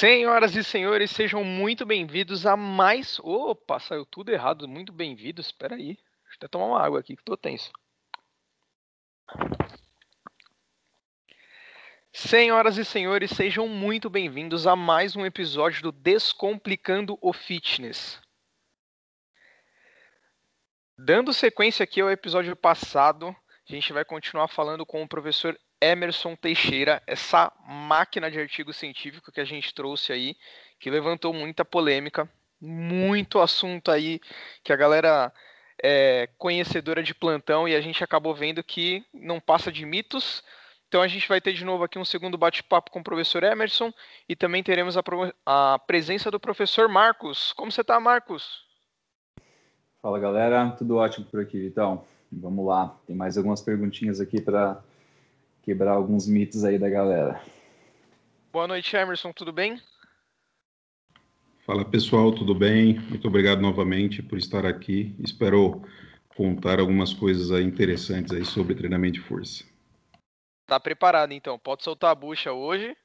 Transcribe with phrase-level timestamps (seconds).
[0.00, 3.18] Senhoras e senhores, sejam muito bem-vindos a mais.
[3.18, 4.66] Opa, saiu tudo errado.
[4.66, 5.44] Muito bem-vindos.
[5.44, 5.88] Espera aí.
[5.88, 7.70] Deixa eu até tomar uma água aqui que tô tenso.
[12.10, 18.18] Senhoras e senhores, sejam muito bem-vindos a mais um episódio do Descomplicando o Fitness.
[20.96, 23.36] Dando sequência aqui ao episódio passado,
[23.68, 29.32] a gente vai continuar falando com o professor Emerson Teixeira, essa máquina de artigo científico
[29.32, 30.36] que a gente trouxe aí,
[30.78, 32.28] que levantou muita polêmica,
[32.60, 34.20] muito assunto aí
[34.62, 35.32] que a galera
[35.82, 40.44] é conhecedora de plantão e a gente acabou vendo que não passa de mitos.
[40.86, 43.92] Então a gente vai ter de novo aqui um segundo bate-papo com o professor Emerson
[44.28, 45.02] e também teremos a,
[45.46, 47.52] a presença do professor Marcos.
[47.54, 48.68] Como você está, Marcos?
[50.02, 51.64] Fala galera, tudo ótimo por aqui.
[51.64, 52.98] Então, vamos lá.
[53.06, 54.82] Tem mais algumas perguntinhas aqui para
[55.62, 57.42] quebrar alguns mitos aí da galera.
[58.52, 59.80] Boa noite, Emerson, tudo bem?
[61.64, 62.98] Fala pessoal, tudo bem?
[62.98, 65.14] Muito obrigado novamente por estar aqui.
[65.20, 65.82] Espero
[66.34, 69.64] contar algumas coisas aí interessantes aí sobre treinamento de força.
[70.66, 71.58] Tá preparado então?
[71.58, 72.96] Pode soltar a bucha hoje,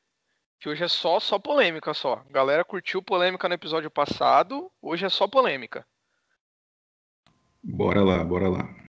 [0.60, 2.24] que hoje é só só polêmica só.
[2.28, 5.86] A galera curtiu polêmica no episódio passado, hoje é só polêmica.
[7.62, 8.85] Bora lá, bora lá.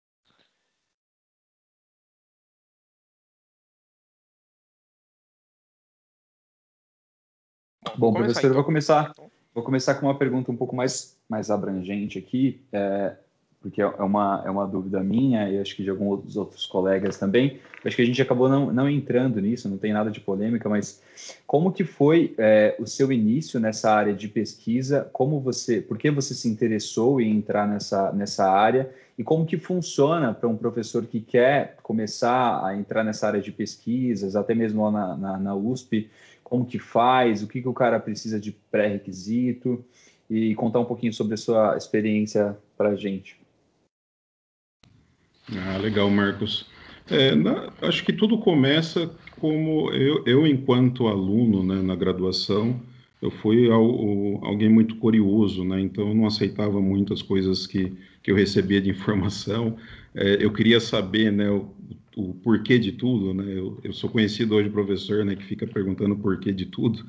[7.97, 8.49] Bom, professor, então.
[8.51, 9.13] eu vou começar,
[9.53, 13.15] vou começar com uma pergunta um pouco mais, mais abrangente aqui, é,
[13.61, 17.59] porque é uma, é uma dúvida minha e acho que de alguns outros colegas também.
[17.85, 21.01] Acho que a gente acabou não, não entrando nisso, não tem nada de polêmica, mas
[21.45, 25.07] como que foi é, o seu início nessa área de pesquisa?
[25.13, 28.91] Como você, por que você se interessou em entrar nessa, nessa área?
[29.15, 33.51] E como que funciona para um professor que quer começar a entrar nessa área de
[33.51, 36.09] pesquisas, até mesmo na, na, na USP,
[36.43, 39.85] como que faz, o que, que o cara precisa de pré-requisito
[40.27, 43.41] e contar um pouquinho sobre a sua experiência para a gente.
[45.57, 46.66] Ah, legal, Marcos.
[47.09, 52.79] É, na, acho que tudo começa como eu, eu enquanto aluno né, na graduação,
[53.22, 55.81] eu fui ao, alguém muito curioso, né?
[55.81, 57.91] Então eu não aceitava muito as coisas que,
[58.23, 59.78] que eu recebia de informação.
[60.16, 61.69] É, eu queria saber, né, o,
[62.16, 63.45] o porquê de tudo, né?
[63.47, 67.03] Eu, eu, sou conhecido hoje professor, né, que fica perguntando o porquê de tudo.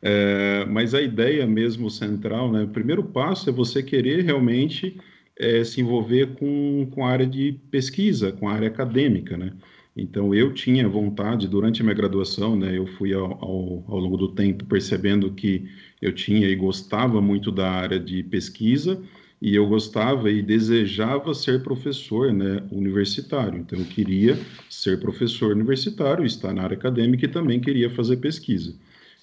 [0.00, 2.62] É, mas a ideia mesmo central, né?
[2.62, 4.96] O primeiro passo é você querer realmente
[5.38, 9.52] é, se envolver com, com a área de pesquisa, com a área acadêmica, né?
[9.96, 12.76] Então eu tinha vontade durante a minha graduação, né?
[12.76, 15.68] Eu fui ao, ao, ao longo do tempo percebendo que
[16.00, 19.02] eu tinha e gostava muito da área de pesquisa
[19.40, 23.58] e eu gostava e desejava ser professor né, universitário.
[23.58, 24.38] Então, eu queria
[24.68, 28.74] ser professor universitário, estar na área acadêmica e também queria fazer pesquisa.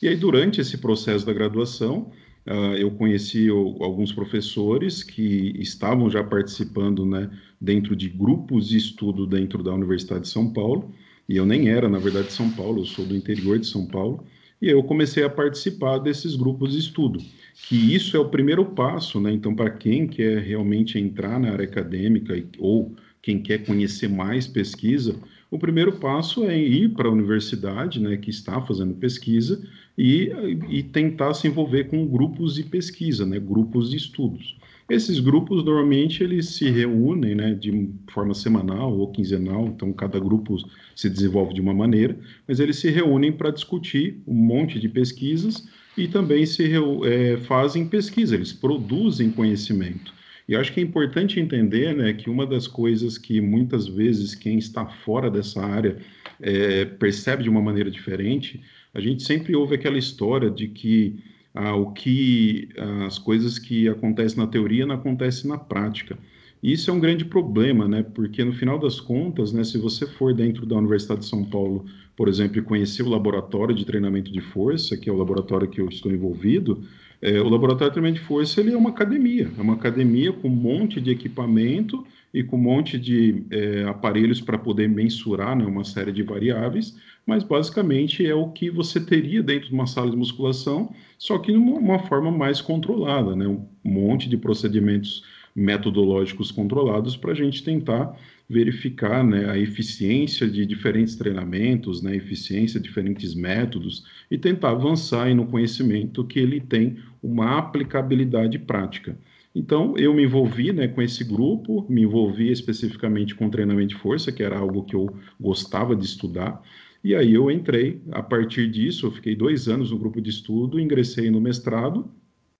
[0.01, 2.11] E aí, durante esse processo da graduação,
[2.47, 7.29] uh, eu conheci o, alguns professores que estavam já participando né,
[7.59, 10.93] dentro de grupos de estudo dentro da Universidade de São Paulo,
[11.27, 13.85] e eu nem era, na verdade, de São Paulo, eu sou do interior de São
[13.85, 14.23] Paulo,
[14.61, 17.19] e eu comecei a participar desses grupos de estudo
[17.55, 19.31] que isso é o primeiro passo, né?
[19.31, 25.15] Então, para quem quer realmente entrar na área acadêmica ou quem quer conhecer mais pesquisa,
[25.49, 29.63] o primeiro passo é ir para a universidade, né, que está fazendo pesquisa,
[29.97, 30.31] e,
[30.69, 34.57] e tentar se envolver com grupos de pesquisa, né, grupos de estudos.
[34.89, 40.57] Esses grupos normalmente eles se reúnem, né, de forma semanal ou quinzenal, então cada grupo
[40.95, 42.17] se desenvolve de uma maneira,
[42.47, 45.67] mas eles se reúnem para discutir um monte de pesquisas
[45.97, 46.71] e também se
[47.05, 50.13] é, fazem pesquisa, eles produzem conhecimento.
[50.47, 54.59] E acho que é importante entender né, que uma das coisas que muitas vezes quem
[54.59, 55.97] está fora dessa área
[56.39, 58.61] é, percebe de uma maneira diferente,
[58.95, 61.19] a gente sempre ouve aquela história de que
[61.53, 62.69] ah, o que
[63.05, 66.17] as coisas que acontecem na teoria não acontecem na prática.
[66.63, 68.01] E isso é um grande problema, né?
[68.01, 71.85] Porque no final das contas, né, se você for dentro da Universidade de São Paulo
[72.15, 75.89] por exemplo, conhecer o laboratório de treinamento de força, que é o laboratório que eu
[75.89, 76.83] estou envolvido,
[77.21, 80.47] é, o laboratório de treinamento de força ele é uma academia, é uma academia com
[80.47, 85.65] um monte de equipamento e com um monte de é, aparelhos para poder mensurar né,
[85.65, 86.95] uma série de variáveis,
[87.25, 91.51] mas basicamente é o que você teria dentro de uma sala de musculação, só que
[91.51, 95.23] de uma forma mais controlada, né, um monte de procedimentos
[95.55, 98.15] metodológicos controlados para a gente tentar
[98.47, 105.33] verificar né, a eficiência de diferentes treinamentos, né, eficiência de diferentes métodos e tentar avançar
[105.33, 109.17] no conhecimento que ele tem uma aplicabilidade prática.
[109.55, 114.29] Então, eu me envolvi né, com esse grupo, me envolvi especificamente com treinamento de força,
[114.29, 116.61] que era algo que eu gostava de estudar,
[117.05, 120.79] E aí eu entrei, a partir disso, eu fiquei dois anos no grupo de estudo,
[120.79, 122.09] ingressei no mestrado,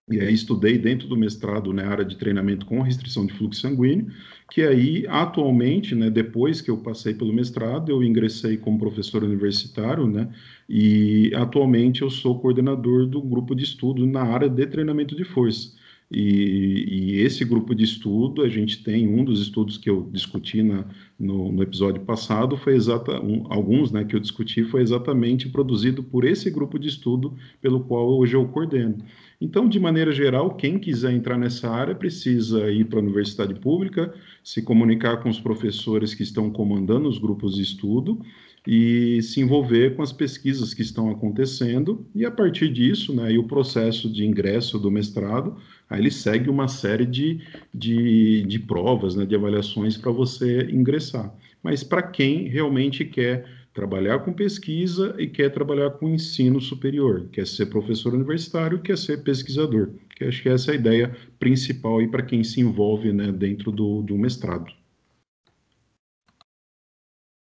[0.07, 3.61] e aí estudei dentro do mestrado na né, área de treinamento com restrição de fluxo
[3.61, 4.05] sanguíneo,
[4.51, 10.05] que aí atualmente, né, depois que eu passei pelo mestrado, eu ingressei como professor universitário,
[10.05, 10.31] né,
[10.69, 15.75] e atualmente eu sou coordenador do grupo de estudo na área de treinamento de força.
[16.11, 20.61] E, e, esse grupo de estudo, a gente tem um dos estudos que eu discuti
[20.61, 20.85] na,
[21.19, 26.03] no, no, episódio passado, foi exata, um, alguns né, que eu discuti, foi exatamente produzido
[26.03, 28.97] por esse grupo de estudo pelo qual hoje eu coordeno.
[29.41, 34.13] Então, de maneira geral, quem quiser entrar nessa área precisa ir para a universidade pública,
[34.43, 38.21] se comunicar com os professores que estão comandando os grupos de estudo
[38.67, 43.37] e se envolver com as pesquisas que estão acontecendo, e a partir disso, né, e
[43.37, 45.55] o processo de ingresso do mestrado
[45.89, 47.41] Aí ele segue uma série de,
[47.73, 51.33] de, de provas, né, de avaliações para você ingressar.
[51.61, 57.45] Mas para quem realmente quer trabalhar com pesquisa e quer trabalhar com ensino superior, quer
[57.45, 62.07] ser professor universitário, quer ser pesquisador, que acho que essa é a ideia principal aí
[62.07, 64.71] para quem se envolve né, dentro do, do mestrado.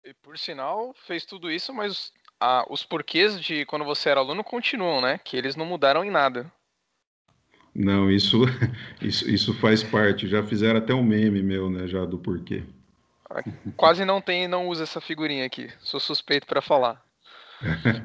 [0.04, 4.44] E por sinal, fez tudo isso, mas ah, os porquês de quando você era aluno
[4.44, 5.18] continuam, né?
[5.18, 6.46] Que eles não mudaram em nada.
[7.74, 8.42] Não, isso,
[9.02, 10.28] isso, isso faz parte.
[10.28, 12.62] Já fizeram até um meme meu, né, já do porquê.
[13.76, 15.68] Quase não tem, não usa essa figurinha aqui.
[15.80, 17.04] Sou suspeito para falar.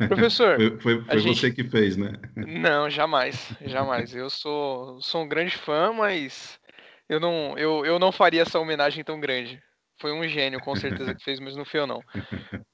[0.07, 1.39] Professor, foi, foi, foi gente...
[1.39, 2.13] você que fez, né?
[2.35, 4.15] Não, jamais, jamais.
[4.15, 6.59] Eu sou, sou um grande fã, mas
[7.07, 9.61] eu não, eu, eu não faria essa homenagem tão grande.
[9.99, 12.01] Foi um gênio, com certeza, que fez, mas não foi eu não.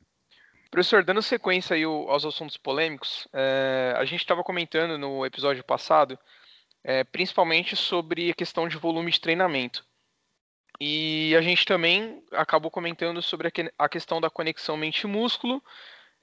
[0.72, 6.18] Professor, dando sequência aí aos assuntos polêmicos, é, a gente estava comentando no episódio passado
[6.84, 9.86] é, principalmente sobre a questão de volume de treinamento.
[10.80, 15.64] E a gente também acabou comentando sobre a questão da conexão mente-músculo.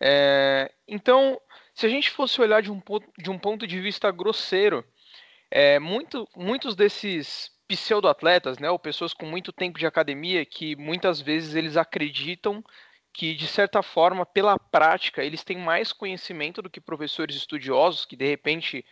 [0.00, 1.40] É, então,
[1.74, 2.82] se a gente fosse olhar de um,
[3.16, 4.84] de um ponto de vista grosseiro,
[5.50, 11.20] é, muito, muitos desses pseudo-atletas, né, ou pessoas com muito tempo de academia, que muitas
[11.20, 12.64] vezes eles acreditam
[13.12, 18.16] que, de certa forma, pela prática, eles têm mais conhecimento do que professores estudiosos, que
[18.16, 18.84] de repente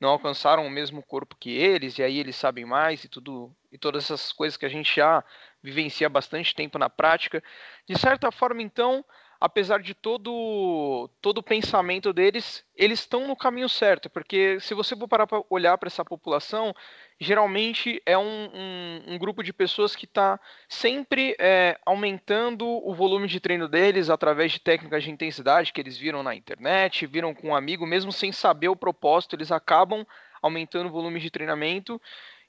[0.00, 3.78] não alcançaram o mesmo corpo que eles, e aí eles sabem mais e tudo e
[3.78, 5.22] todas essas coisas que a gente já
[5.62, 7.42] vivencia bastante tempo na prática.
[7.86, 9.04] De certa forma, então,
[9.40, 14.94] apesar de todo todo o pensamento deles, eles estão no caminho certo, porque se você
[14.94, 16.74] for parar para olhar para essa população,
[17.18, 20.38] geralmente é um, um, um grupo de pessoas que está
[20.68, 25.96] sempre é, aumentando o volume de treino deles através de técnicas de intensidade que eles
[25.96, 30.06] viram na internet, viram com um amigo, mesmo sem saber o propósito, eles acabam
[30.42, 32.00] aumentando o volume de treinamento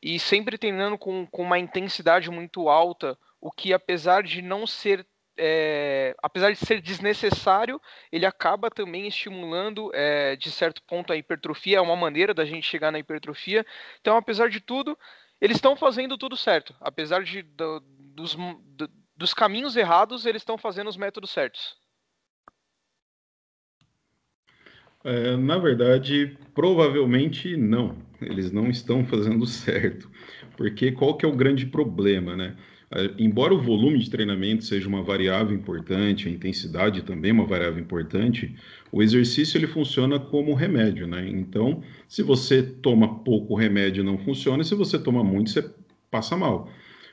[0.01, 5.05] e sempre treinando com, com uma intensidade muito alta, o que apesar de não ser
[5.37, 7.81] é, apesar de ser desnecessário,
[8.11, 11.77] ele acaba também estimulando, é, de certo ponto, a hipertrofia.
[11.77, 13.65] É uma maneira da gente chegar na hipertrofia.
[13.99, 14.97] Então, apesar de tudo,
[15.39, 16.75] eles estão fazendo tudo certo.
[16.79, 21.75] Apesar de, do, dos, do, dos caminhos errados, eles estão fazendo os métodos certos.
[25.03, 27.97] É, na verdade, provavelmente não.
[28.21, 30.09] Eles não estão fazendo certo.
[30.55, 32.55] Porque qual que é o grande problema, né?
[32.93, 37.45] É, embora o volume de treinamento seja uma variável importante, a intensidade também é uma
[37.45, 38.53] variável importante,
[38.91, 41.27] o exercício ele funciona como remédio, né?
[41.29, 45.71] Então, se você toma pouco remédio não funciona, se você toma muito você
[46.09, 46.69] passa mal.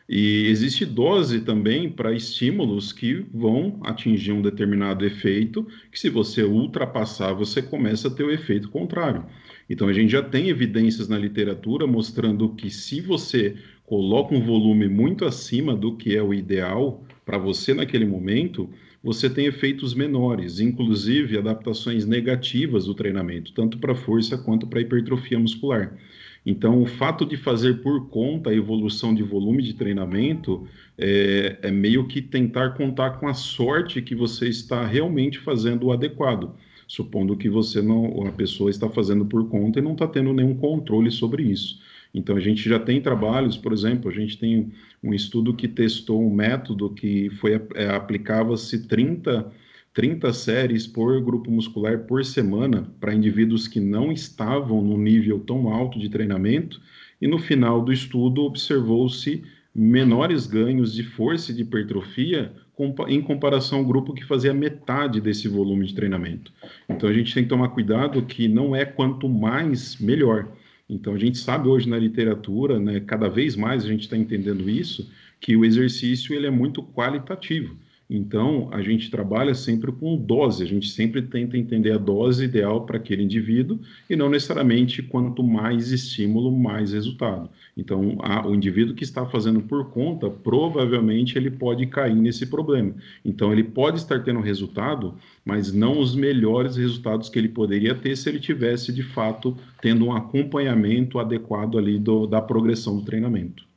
[0.08, 6.42] E existe dose também para estímulos que vão atingir um determinado efeito, que se você
[6.42, 9.26] ultrapassar, você começa a ter o efeito contrário.
[9.68, 13.56] Então a gente já tem evidências na literatura mostrando que se você
[13.88, 18.68] coloca um volume muito acima do que é o ideal para você naquele momento,
[19.02, 25.38] você tem efeitos menores, inclusive adaptações negativas do treinamento, tanto para força quanto para hipertrofia
[25.38, 25.96] muscular.
[26.44, 30.68] Então, o fato de fazer por conta a evolução de volume de treinamento
[30.98, 35.92] é, é, meio que tentar contar com a sorte que você está realmente fazendo o
[35.92, 36.54] adequado,
[36.86, 40.54] supondo que você não, a pessoa está fazendo por conta e não está tendo nenhum
[40.54, 41.80] controle sobre isso.
[42.14, 44.72] Então, a gente já tem trabalhos, por exemplo, a gente tem
[45.02, 49.50] um estudo que testou um método que foi é, aplicava-se 30,
[49.92, 55.68] 30 séries por grupo muscular por semana para indivíduos que não estavam no nível tão
[55.68, 56.80] alto de treinamento,
[57.20, 59.42] e no final do estudo observou-se
[59.74, 62.52] menores ganhos de força e de hipertrofia
[63.08, 66.52] em comparação ao grupo que fazia metade desse volume de treinamento.
[66.88, 70.48] Então a gente tem que tomar cuidado que não é quanto mais melhor.
[70.88, 74.68] Então a gente sabe hoje na literatura, né, cada vez mais a gente está entendendo
[74.70, 77.76] isso, que o exercício ele é muito qualitativo.
[78.10, 82.86] Então, a gente trabalha sempre com dose, a gente sempre tenta entender a dose ideal
[82.86, 87.50] para aquele indivíduo e não necessariamente quanto mais estímulo, mais resultado.
[87.76, 92.94] Então, a, o indivíduo que está fazendo por conta, provavelmente ele pode cair nesse problema.
[93.22, 98.16] Então, ele pode estar tendo resultado, mas não os melhores resultados que ele poderia ter
[98.16, 103.67] se ele tivesse, de fato, tendo um acompanhamento adequado ali do, da progressão do treinamento.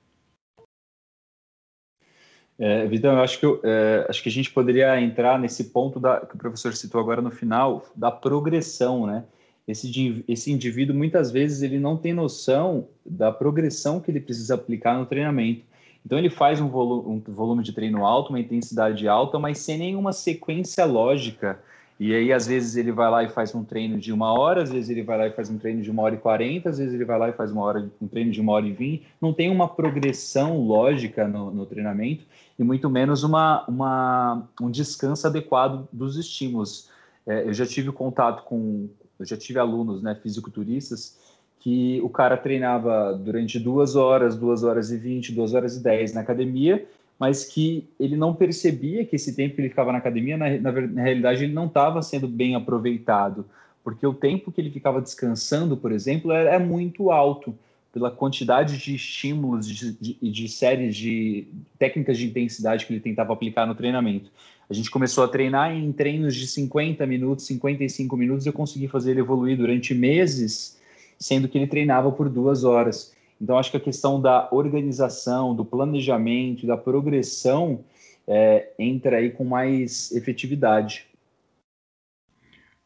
[2.63, 6.35] É, eu acho que, é, acho que a gente poderia entrar nesse ponto da, que
[6.35, 9.23] o professor citou agora no final, da progressão, né?
[9.67, 14.95] Esse, esse indivíduo, muitas vezes, ele não tem noção da progressão que ele precisa aplicar
[14.95, 15.63] no treinamento.
[16.05, 19.79] Então, ele faz um, volu um volume de treino alto, uma intensidade alta, mas sem
[19.79, 21.59] nenhuma sequência lógica
[22.03, 24.71] e aí, às vezes, ele vai lá e faz um treino de uma hora, às
[24.71, 26.95] vezes ele vai lá e faz um treino de uma hora e quarenta, às vezes
[26.95, 29.05] ele vai lá e faz uma hora, um treino de uma hora e vinte.
[29.21, 32.25] Não tem uma progressão lógica no, no treinamento
[32.61, 36.89] e muito menos uma, uma, um descanso adequado dos estímulos.
[37.25, 38.87] É, eu já tive contato com,
[39.19, 41.17] eu já tive alunos, né, fisiculturistas,
[41.59, 46.13] que o cara treinava durante duas horas, duas horas e vinte, duas horas e dez
[46.13, 46.87] na academia
[47.21, 50.71] mas que ele não percebia que esse tempo que ele ficava na academia, na, na,
[50.71, 53.45] na realidade, ele não estava sendo bem aproveitado,
[53.83, 57.55] porque o tempo que ele ficava descansando, por exemplo, é, é muito alto
[57.91, 63.01] pela quantidade de estímulos e de, de, de, séries de técnicas de intensidade que ele
[63.01, 64.31] tentava aplicar no treinamento.
[64.69, 69.12] A gente começou a treinar em treinos de 50 minutos, 55 minutos, eu consegui fazer
[69.12, 70.79] ele evoluir durante meses,
[71.19, 73.13] sendo que ele treinava por duas horas.
[73.41, 77.83] Então, acho que a questão da organização, do planejamento, da progressão
[78.25, 81.05] é, entra aí com mais efetividade.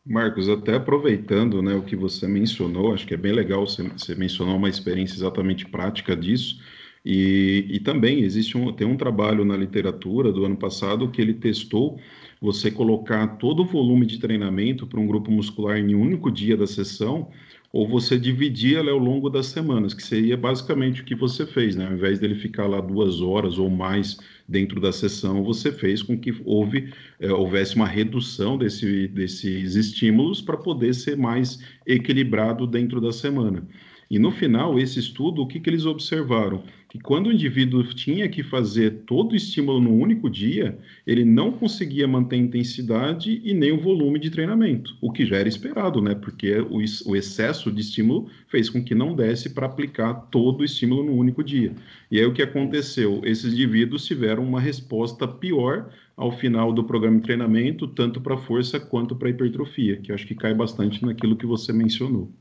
[0.06, 4.14] Marcos, até aproveitando né, o que você mencionou, acho que é bem legal você, você
[4.14, 6.62] mencionar uma experiência exatamente prática disso.
[7.04, 11.34] E, e também existe um, tem um trabalho na literatura do ano passado que ele
[11.34, 12.00] testou
[12.40, 16.56] você colocar todo o volume de treinamento para um grupo muscular em um único dia
[16.56, 17.30] da sessão
[17.76, 21.76] ou você dividir ela ao longo das semanas, que seria basicamente o que você fez,
[21.76, 21.86] né?
[21.86, 24.18] Ao invés dele ficar lá duas horas ou mais
[24.48, 30.40] dentro da sessão, você fez com que houve, é, houvesse uma redução desse, desses estímulos
[30.40, 33.68] para poder ser mais equilibrado dentro da semana.
[34.10, 36.64] E no final, esse estudo, o que, que eles observaram?
[36.96, 41.52] Que quando o indivíduo tinha que fazer todo o estímulo no único dia, ele não
[41.52, 46.02] conseguia manter a intensidade e nem o volume de treinamento, o que já era esperado,
[46.02, 46.16] né?
[46.16, 50.64] Porque o, o excesso de estímulo fez com que não desse para aplicar todo o
[50.64, 51.76] estímulo no único dia.
[52.10, 53.20] E aí o que aconteceu?
[53.26, 58.80] Esses indivíduos tiveram uma resposta pior ao final do programa de treinamento, tanto para força
[58.80, 62.32] quanto para hipertrofia, que eu acho que cai bastante naquilo que você mencionou.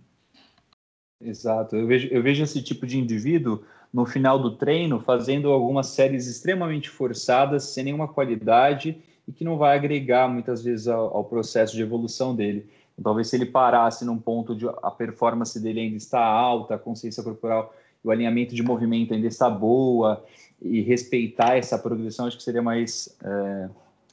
[1.20, 1.74] Exato.
[1.74, 6.26] Eu vejo, eu vejo esse tipo de indivíduo no final do treino fazendo algumas séries
[6.26, 11.76] extremamente forçadas, sem nenhuma qualidade e que não vai agregar muitas vezes ao, ao processo
[11.76, 12.66] de evolução dele.
[12.92, 16.78] Então, talvez se ele parasse num ponto de a performance dele ainda está alta, a
[16.78, 17.72] consciência corporal,
[18.02, 20.24] o alinhamento de movimento ainda está boa
[20.60, 23.68] e respeitar essa progressão, acho que seria mais é,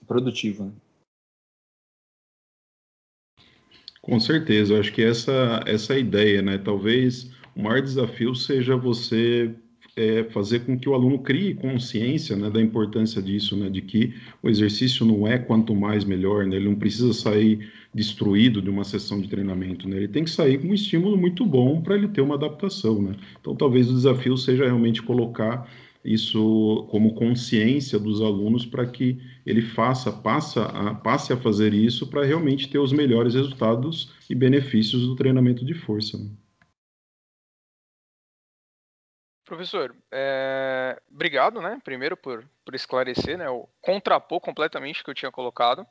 [0.05, 0.65] produtivo.
[0.65, 0.71] Né?
[3.99, 6.59] Com certeza, acho que essa, essa é ideia, né?
[6.59, 9.53] Talvez o maior desafio seja você
[9.95, 14.13] é, fazer com que o aluno crie consciência né, da importância disso, né, de que
[14.41, 18.83] o exercício não é quanto mais melhor, né, ele não precisa sair destruído de uma
[18.83, 22.07] sessão de treinamento, né, ele tem que sair com um estímulo muito bom para ele
[22.07, 23.01] ter uma adaptação.
[23.01, 23.15] Né.
[23.39, 25.69] Então, talvez o desafio seja realmente colocar
[26.03, 32.07] isso como consciência dos alunos para que ele faça, passa a, passe a fazer isso
[32.07, 36.17] para realmente ter os melhores resultados e benefícios do treinamento de força.
[36.17, 36.25] Né?
[39.51, 40.97] Professor, é...
[41.11, 45.85] obrigado, né, primeiro por, por esclarecer, né, o contrapor completamente que eu tinha colocado.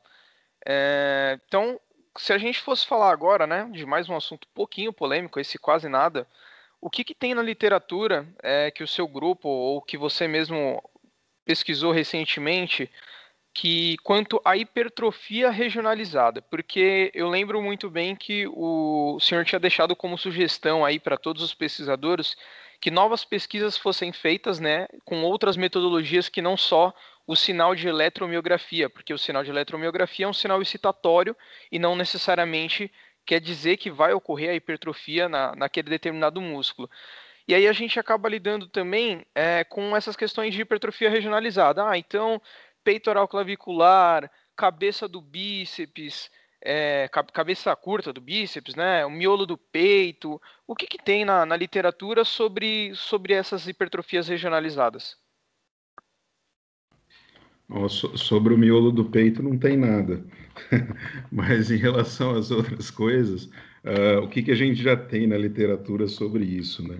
[0.65, 1.39] É...
[1.45, 1.79] Então,
[2.17, 5.87] se a gente fosse falar agora, né, de mais um assunto pouquinho polêmico, esse quase
[5.87, 6.27] nada,
[6.81, 10.81] o que, que tem na literatura é, que o seu grupo ou que você mesmo
[11.45, 12.89] pesquisou recentemente
[13.53, 19.95] que quanto à hipertrofia regionalizada, porque eu lembro muito bem que o senhor tinha deixado
[19.95, 22.35] como sugestão aí para todos os pesquisadores
[22.81, 26.91] que novas pesquisas fossem feitas, né, com outras metodologias que não só
[27.27, 31.37] o sinal de eletromiografia, porque o sinal de eletromiografia é um sinal excitatório
[31.71, 32.91] e não necessariamente
[33.23, 36.89] quer dizer que vai ocorrer a hipertrofia na, naquele determinado músculo.
[37.47, 41.87] E aí a gente acaba lidando também é, com essas questões de hipertrofia regionalizada.
[41.87, 42.41] Ah, então,
[42.83, 46.31] peitoral clavicular, cabeça do bíceps,
[46.61, 50.41] é, cabeça curta do bíceps, né, o miolo do peito.
[50.67, 55.15] O que, que tem na, na literatura sobre, sobre essas hipertrofias regionalizadas?
[58.17, 60.23] sobre o miolo do peito não tem nada.
[61.31, 65.37] Mas em relação às outras coisas, uh, o que, que a gente já tem na
[65.37, 66.97] literatura sobre isso, né?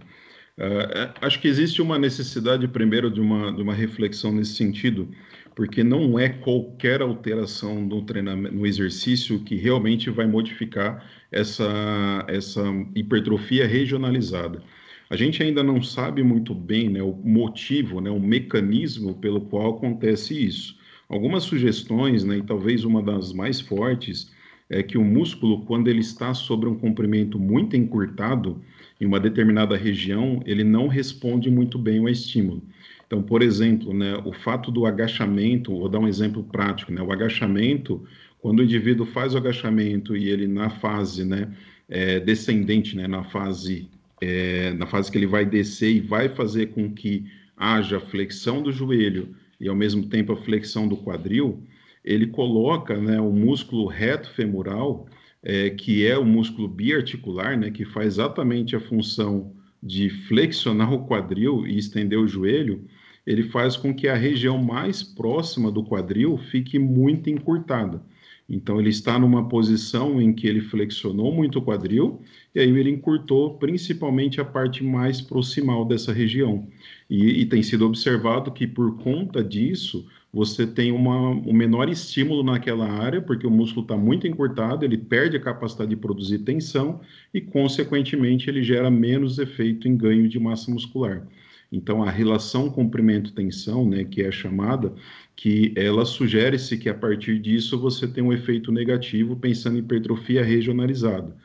[0.58, 5.10] Uh, acho que existe uma necessidade, primeiro, de uma, de uma reflexão nesse sentido,
[5.55, 12.63] porque não é qualquer alteração no treinamento, no exercício que realmente vai modificar essa, essa
[12.96, 14.62] hipertrofia regionalizada.
[15.10, 19.75] A gente ainda não sabe muito bem né, o motivo, né, o mecanismo pelo qual
[19.75, 20.79] acontece isso.
[21.10, 24.31] Algumas sugestões, né, e talvez uma das mais fortes,
[24.70, 28.62] é que o músculo, quando ele está sobre um comprimento muito encurtado,
[29.01, 32.63] em uma determinada região, ele não responde muito bem ao estímulo.
[33.12, 37.12] Então, por exemplo, né, o fato do agachamento, vou dar um exemplo prático, né, o
[37.12, 38.06] agachamento,
[38.39, 41.53] quando o indivíduo faz o agachamento e ele na fase né,
[41.89, 43.89] é, descendente, né, na fase
[44.22, 47.25] é, na fase que ele vai descer e vai fazer com que
[47.58, 51.62] haja flexão do joelho e ao mesmo tempo a flexão do quadril,
[52.06, 55.06] ele coloca né, o músculo reto femoral,
[55.44, 59.51] é, que é o músculo biarticular, né, que faz exatamente a função
[59.84, 62.88] de flexionar o quadril e estender o joelho,
[63.25, 68.01] ele faz com que a região mais próxima do quadril fique muito encurtada.
[68.54, 72.22] Então, ele está numa posição em que ele flexionou muito o quadril
[72.54, 76.68] e aí ele encurtou principalmente a parte mais proximal dessa região.
[77.10, 82.44] E, e tem sido observado que, por conta disso, você tem uma, um menor estímulo
[82.44, 87.00] naquela área, porque o músculo está muito encurtado, ele perde a capacidade de produzir tensão
[87.34, 91.25] e, consequentemente, ele gera menos efeito em ganho de massa muscular.
[91.72, 94.94] Então, a relação comprimento-tensão, né, que é chamada,
[95.36, 100.44] que ela sugere-se que a partir disso você tem um efeito negativo pensando em hipertrofia
[100.44, 101.36] regionalizada.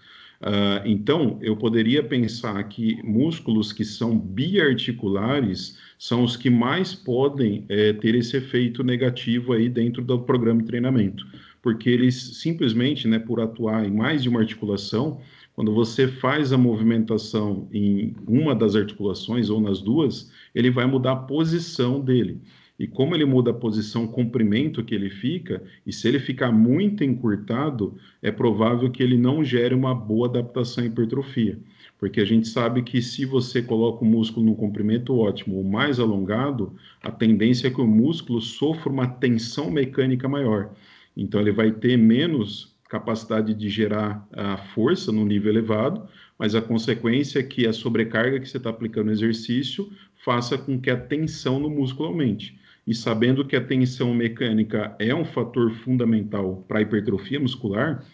[0.40, 7.64] Uh, então, eu poderia pensar que músculos que são biarticulares são os que mais podem
[7.68, 11.26] é, ter esse efeito negativo aí dentro do programa de treinamento,
[11.62, 15.22] porque eles simplesmente, né, por atuar em mais de uma articulação,
[15.56, 21.12] quando você faz a movimentação em uma das articulações ou nas duas, ele vai mudar
[21.12, 22.42] a posição dele.
[22.78, 26.52] E como ele muda a posição, o comprimento que ele fica, e se ele ficar
[26.52, 31.58] muito encurtado, é provável que ele não gere uma boa adaptação à hipertrofia.
[31.98, 35.98] Porque a gente sabe que se você coloca o músculo num comprimento ótimo ou mais
[35.98, 40.70] alongado, a tendência é que o músculo sofra uma tensão mecânica maior.
[41.16, 46.62] Então ele vai ter menos capacidade de gerar a força no nível elevado, mas a
[46.62, 49.90] consequência é que a sobrecarga que você está aplicando no exercício
[50.24, 52.58] faça com que a tensão no músculo aumente.
[52.86, 58.04] E sabendo que a tensão mecânica é um fator fundamental para a hipertrofia muscular,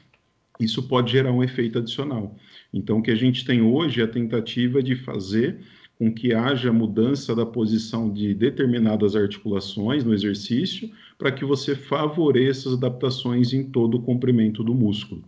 [0.58, 2.37] isso pode gerar um efeito adicional.
[2.72, 5.61] Então, o que a gente tem hoje é a tentativa de fazer
[5.98, 12.68] com que haja mudança da posição de determinadas articulações no exercício, para que você favoreça
[12.68, 15.22] as adaptações em todo o comprimento do músculo.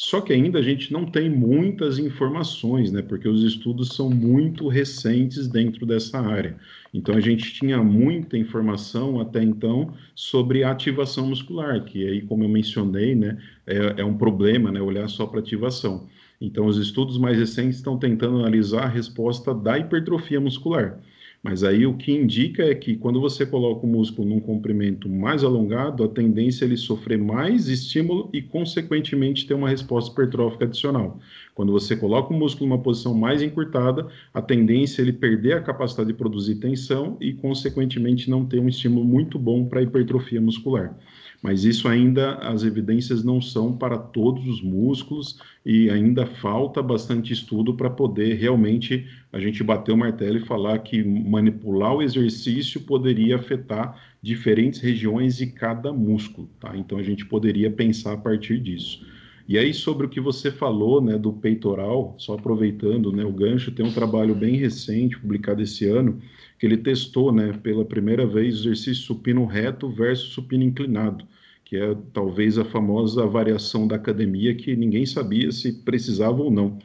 [0.00, 3.02] Só que ainda a gente não tem muitas informações, né?
[3.02, 6.56] Porque os estudos são muito recentes dentro dessa área.
[6.94, 12.48] Então a gente tinha muita informação até então sobre ativação muscular, que aí, como eu
[12.48, 14.80] mencionei, né, é, é um problema, né?
[14.80, 16.06] Olhar só para ativação.
[16.40, 21.00] Então os estudos mais recentes estão tentando analisar a resposta da hipertrofia muscular.
[21.42, 25.44] Mas aí o que indica é que quando você coloca o músculo num comprimento mais
[25.44, 31.20] alongado, a tendência é ele sofrer mais estímulo e, consequentemente, ter uma resposta hipertrófica adicional.
[31.54, 35.62] Quando você coloca o músculo numa posição mais encurtada, a tendência é ele perder a
[35.62, 40.40] capacidade de produzir tensão e, consequentemente, não ter um estímulo muito bom para a hipertrofia
[40.40, 40.96] muscular
[41.42, 47.32] mas isso ainda as evidências não são para todos os músculos e ainda falta bastante
[47.32, 52.80] estudo para poder realmente a gente bater o martelo e falar que manipular o exercício
[52.80, 56.76] poderia afetar diferentes regiões de cada músculo, tá?
[56.76, 59.06] Então a gente poderia pensar a partir disso.
[59.48, 63.72] E aí sobre o que você falou, né, do peitoral, só aproveitando, né, o gancho
[63.72, 66.20] tem um trabalho bem recente publicado esse ano
[66.58, 71.24] que ele testou, né, pela primeira vez, o exercício supino reto versus supino inclinado,
[71.64, 76.78] que é talvez a famosa variação da academia que ninguém sabia se precisava ou não.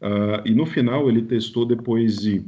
[0.00, 2.42] Uh, e no final ele testou depois de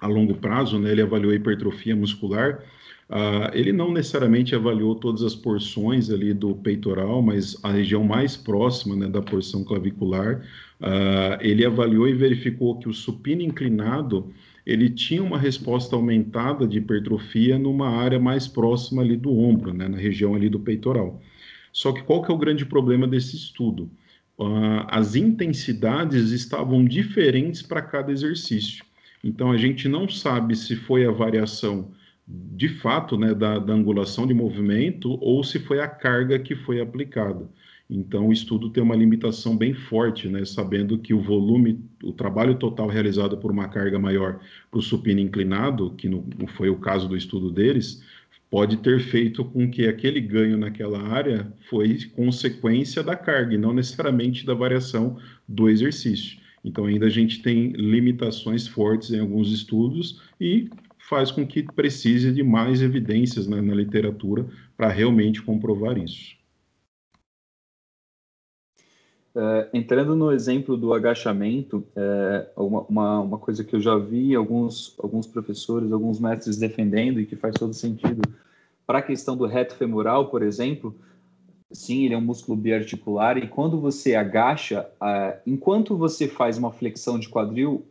[0.00, 2.62] a longo prazo, né, ele avaliou a hipertrofia muscular.
[3.08, 8.36] Uh, ele não necessariamente avaliou todas as porções ali do peitoral, mas a região mais
[8.36, 10.44] próxima né, da porção clavicular.
[10.78, 14.30] Uh, ele avaliou e verificou que o supino inclinado
[14.66, 19.88] ele tinha uma resposta aumentada de hipertrofia numa área mais próxima ali do ombro, né,
[19.88, 21.22] na região ali do peitoral.
[21.72, 23.90] Só que qual que é o grande problema desse estudo?
[24.38, 28.84] Uh, as intensidades estavam diferentes para cada exercício.
[29.24, 31.90] Então a gente não sabe se foi a variação
[32.28, 36.80] de fato, né, da, da angulação de movimento ou se foi a carga que foi
[36.80, 37.48] aplicada.
[37.88, 42.54] Então, o estudo tem uma limitação bem forte, né, sabendo que o volume, o trabalho
[42.56, 47.08] total realizado por uma carga maior para o supino inclinado, que não foi o caso
[47.08, 48.04] do estudo deles,
[48.50, 53.72] pode ter feito com que aquele ganho naquela área foi consequência da carga e não
[53.72, 56.38] necessariamente da variação do exercício.
[56.62, 60.68] Então, ainda a gente tem limitações fortes em alguns estudos e
[61.08, 66.36] faz com que precise de mais evidências né, na literatura para realmente comprovar isso.
[69.34, 74.94] É, entrando no exemplo do agachamento, é, uma, uma, coisa que eu já vi alguns,
[74.98, 78.20] alguns professores, alguns mestres defendendo e que faz todo sentido
[78.86, 80.94] para a questão do reto femoral, por exemplo,
[81.70, 86.72] sim, ele é um músculo biarticular e quando você agacha, é, enquanto você faz uma
[86.72, 87.86] flexão de quadril,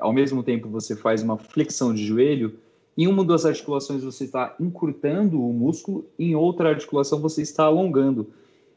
[0.00, 2.58] ao mesmo tempo você faz uma flexão de joelho,
[2.96, 8.28] em uma das articulações você está encurtando o músculo, em outra articulação você está alongando.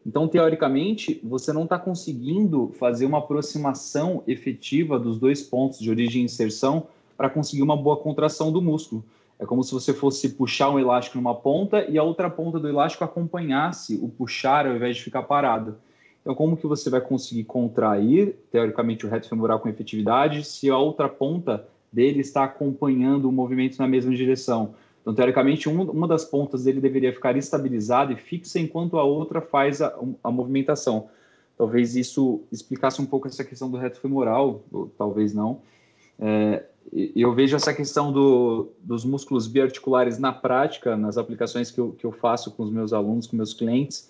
[0.05, 6.21] Então, teoricamente, você não está conseguindo fazer uma aproximação efetiva dos dois pontos de origem
[6.21, 9.03] e inserção para conseguir uma boa contração do músculo.
[9.39, 12.67] É como se você fosse puxar um elástico numa ponta e a outra ponta do
[12.67, 15.75] elástico acompanhasse o puxar ao invés de ficar parado.
[16.23, 20.77] Então, como que você vai conseguir contrair, teoricamente, o reto femoral com efetividade se a
[20.77, 24.73] outra ponta dele está acompanhando o movimento na mesma direção?
[25.01, 29.41] Então, teoricamente, um, uma das pontas dele deveria ficar estabilizada e fixa, enquanto a outra
[29.41, 31.09] faz a, a movimentação.
[31.57, 35.59] Talvez isso explicasse um pouco essa questão do reto femoral, ou talvez não.
[36.17, 36.63] É,
[37.13, 42.05] eu vejo essa questão do, dos músculos biarticulares na prática, nas aplicações que eu, que
[42.05, 44.09] eu faço com os meus alunos, com meus clientes,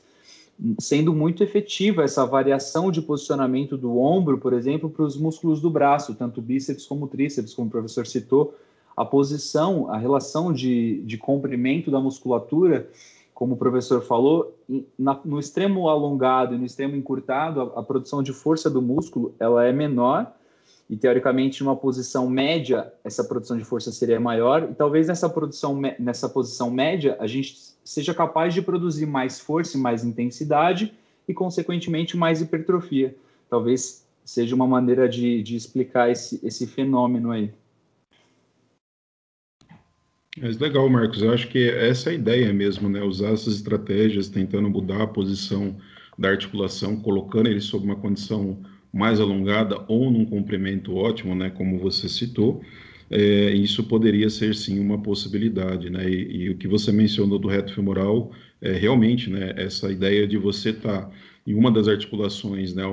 [0.80, 5.70] sendo muito efetiva essa variação de posicionamento do ombro, por exemplo, para os músculos do
[5.70, 8.56] braço, tanto bíceps como tríceps, como o professor citou,
[8.96, 12.88] a posição, a relação de, de comprimento da musculatura,
[13.34, 14.56] como o professor falou,
[14.98, 19.34] na, no extremo alongado e no extremo encurtado, a, a, produção de força do músculo
[19.40, 20.32] ela é menor
[20.90, 25.82] e teoricamente numa posição média essa produção de força seria maior e talvez nessa produção
[25.98, 30.94] nessa posição média a gente seja capaz de produzir mais força e mais intensidade
[31.28, 33.16] e consequentemente mais hipertrofia.
[33.50, 37.52] Talvez seja uma maneira de, de explicar esse, esse fenômeno aí.
[40.38, 41.22] Mas legal, Marcos.
[41.22, 43.04] Eu acho que essa é a ideia mesmo, né?
[43.04, 45.78] Usar essas estratégias, tentando mudar a posição
[46.18, 48.60] da articulação, colocando ele sob uma condição
[48.94, 51.50] mais alongada ou num comprimento ótimo, né?
[51.50, 52.62] Como você citou.
[53.10, 56.10] É, isso poderia ser sim uma possibilidade, né?
[56.10, 59.54] E, e, o que você mencionou do reto femoral é realmente, né?
[59.58, 61.12] Essa ideia de você estar tá
[61.46, 62.84] em uma das articulações, né?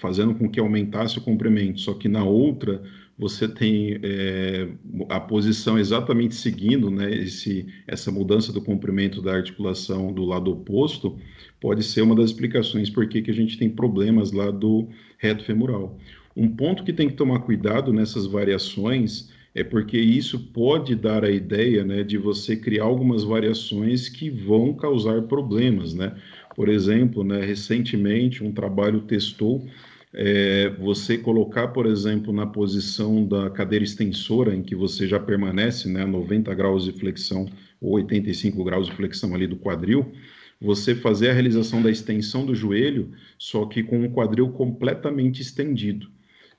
[0.00, 2.82] Fazendo com que aumentasse o comprimento, só que na outra
[3.18, 4.68] você tem é,
[5.08, 11.18] a posição exatamente seguindo né, esse, essa mudança do comprimento da articulação do lado oposto,
[11.60, 15.44] pode ser uma das explicações por que, que a gente tem problemas lá do reto
[15.44, 15.98] femoral.
[16.36, 21.30] Um ponto que tem que tomar cuidado nessas variações é porque isso pode dar a
[21.30, 25.92] ideia né, de você criar algumas variações que vão causar problemas.
[25.94, 26.14] Né?
[26.54, 29.66] Por exemplo, né, recentemente um trabalho testou
[30.14, 35.88] é, você colocar, por exemplo, na posição da cadeira extensora, em que você já permanece
[35.88, 37.46] né, a 90 graus de flexão
[37.80, 40.12] ou 85 graus de flexão ali do quadril,
[40.60, 46.10] você fazer a realização da extensão do joelho, só que com o quadril completamente estendido.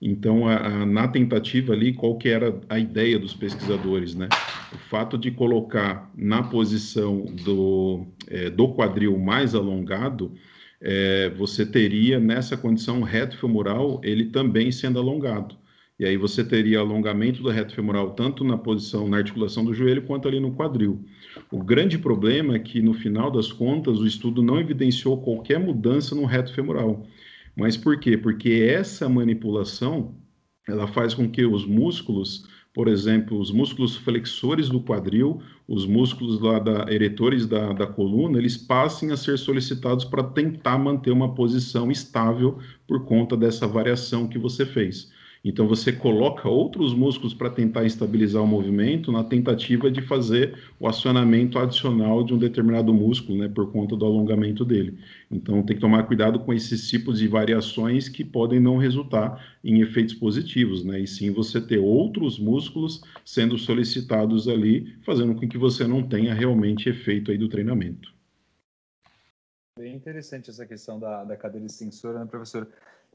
[0.02, 4.34] Então, a, a, na tentativa ali, qual que era a ideia dos pesquisadores, né?
[4.72, 10.34] O fato de colocar na posição do, é, do quadril mais alongado,
[10.80, 15.58] é, você teria nessa condição reto femoral ele também sendo alongado.
[16.00, 20.04] E aí você teria alongamento do reto femoral tanto na posição, na articulação do joelho,
[20.04, 21.04] quanto ali no quadril.
[21.52, 26.16] O grande problema é que, no final das contas, o estudo não evidenciou qualquer mudança
[26.16, 27.06] no reto femoral.
[27.56, 28.18] Mas por quê?
[28.18, 30.16] Porque essa manipulação
[30.68, 36.40] ela faz com que os músculos por exemplo, os músculos flexores do quadril, os músculos
[36.40, 41.34] lá da eretores da, da coluna, eles passem a ser solicitados para tentar manter uma
[41.34, 45.12] posição estável por conta dessa variação que você fez.
[45.44, 50.88] Então você coloca outros músculos para tentar estabilizar o movimento na tentativa de fazer o
[50.88, 55.00] acionamento adicional de um determinado músculo, né, por conta do alongamento dele.
[55.32, 59.80] Então tem que tomar cuidado com esses tipos de variações que podem não resultar em
[59.80, 65.58] efeitos positivos, né, e sim você ter outros músculos sendo solicitados ali, fazendo com que
[65.58, 68.14] você não tenha realmente efeito aí do treinamento.
[69.78, 72.68] Bem interessante essa questão da, da cadeira extensora, né, professor?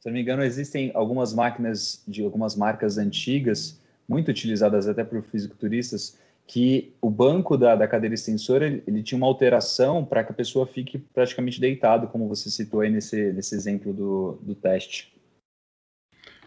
[0.04, 5.22] Se não me engano, existem algumas máquinas de algumas marcas antigas, muito utilizadas até por
[5.22, 10.30] fisiculturistas, que o banco da, da cadeira extensora ele, ele tinha uma alteração para que
[10.30, 15.10] a pessoa fique praticamente deitado, como você citou aí nesse, nesse exemplo do, do teste.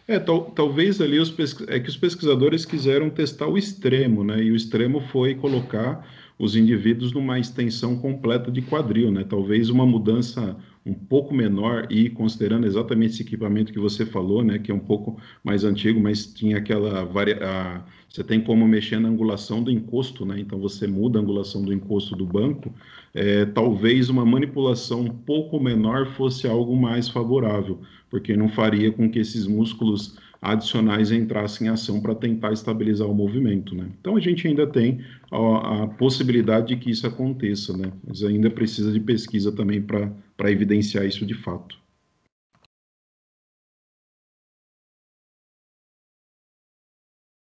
[0.08, 1.34] É, tal, talvez ali os
[1.68, 4.40] é que os pesquisadores quiseram testar o extremo, né?
[4.40, 9.26] E o extremo foi colocar os indivíduos numa extensão completa de quadril, né?
[9.28, 10.56] Talvez uma mudança
[10.88, 14.80] um pouco menor e considerando exatamente esse equipamento que você falou, né, que é um
[14.80, 17.38] pouco mais antigo, mas tinha aquela varia...
[17.42, 17.82] A...
[18.10, 20.40] você tem como mexer na angulação do encosto, né?
[20.40, 22.74] Então você muda a angulação do encosto do banco.
[23.14, 29.10] É, talvez uma manipulação um pouco menor fosse algo mais favorável, porque não faria com
[29.10, 33.88] que esses músculos adicionais entrassem em ação para tentar estabilizar o movimento, né?
[34.00, 35.00] Então a gente ainda tem
[35.32, 37.92] a, a possibilidade de que isso aconteça, né?
[38.08, 40.12] Mas ainda precisa de pesquisa também para
[40.46, 41.82] evidenciar isso de fato.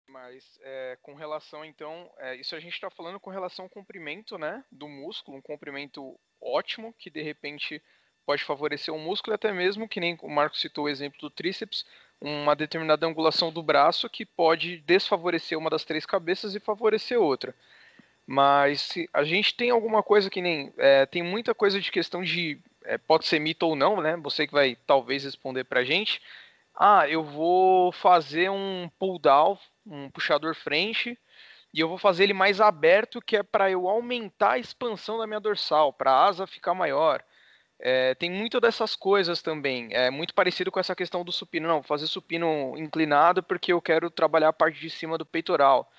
[0.07, 4.37] Mas é, com relação, então, é, isso a gente está falando com relação ao comprimento,
[4.37, 7.81] né, do músculo, um comprimento ótimo que de repente
[8.25, 11.29] pode favorecer o músculo e até mesmo, que nem o Marco citou o exemplo do
[11.29, 11.85] tríceps,
[12.19, 17.53] uma determinada angulação do braço que pode desfavorecer uma das três cabeças e favorecer outra.
[18.25, 20.73] Mas a gente tem alguma coisa que nem.
[20.77, 22.59] É, tem muita coisa de questão de.
[22.85, 24.15] É, pode ser mito ou não, né?
[24.17, 26.21] Você que vai talvez responder pra gente.
[26.75, 31.17] Ah, eu vou fazer um pull down, um puxador frente,
[31.73, 35.27] e eu vou fazer ele mais aberto, que é para eu aumentar a expansão da
[35.27, 37.23] minha dorsal, para a asa ficar maior.
[37.79, 39.89] É, tem muito dessas coisas também.
[39.91, 41.67] É muito parecido com essa questão do supino.
[41.67, 45.91] Não, fazer supino inclinado porque eu quero trabalhar a parte de cima do peitoral.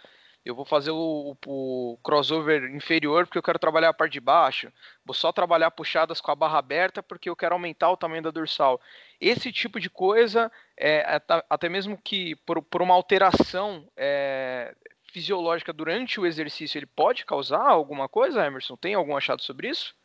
[0.47, 4.73] Eu vou fazer o, o, crossover inferior porque eu quero trabalhar a parte de baixo.
[5.05, 8.31] Vou só trabalhar puxadas com a barra aberta porque eu quero aumentar o tamanho da
[8.31, 8.81] dorsal.
[9.21, 14.73] Esse tipo de coisa, é, até mesmo que por, por uma alteração é,
[15.13, 18.77] fisiológica durante o exercício, ele pode causar alguma coisa, Emerson?
[18.77, 19.97] Tem algum achado sobre isso?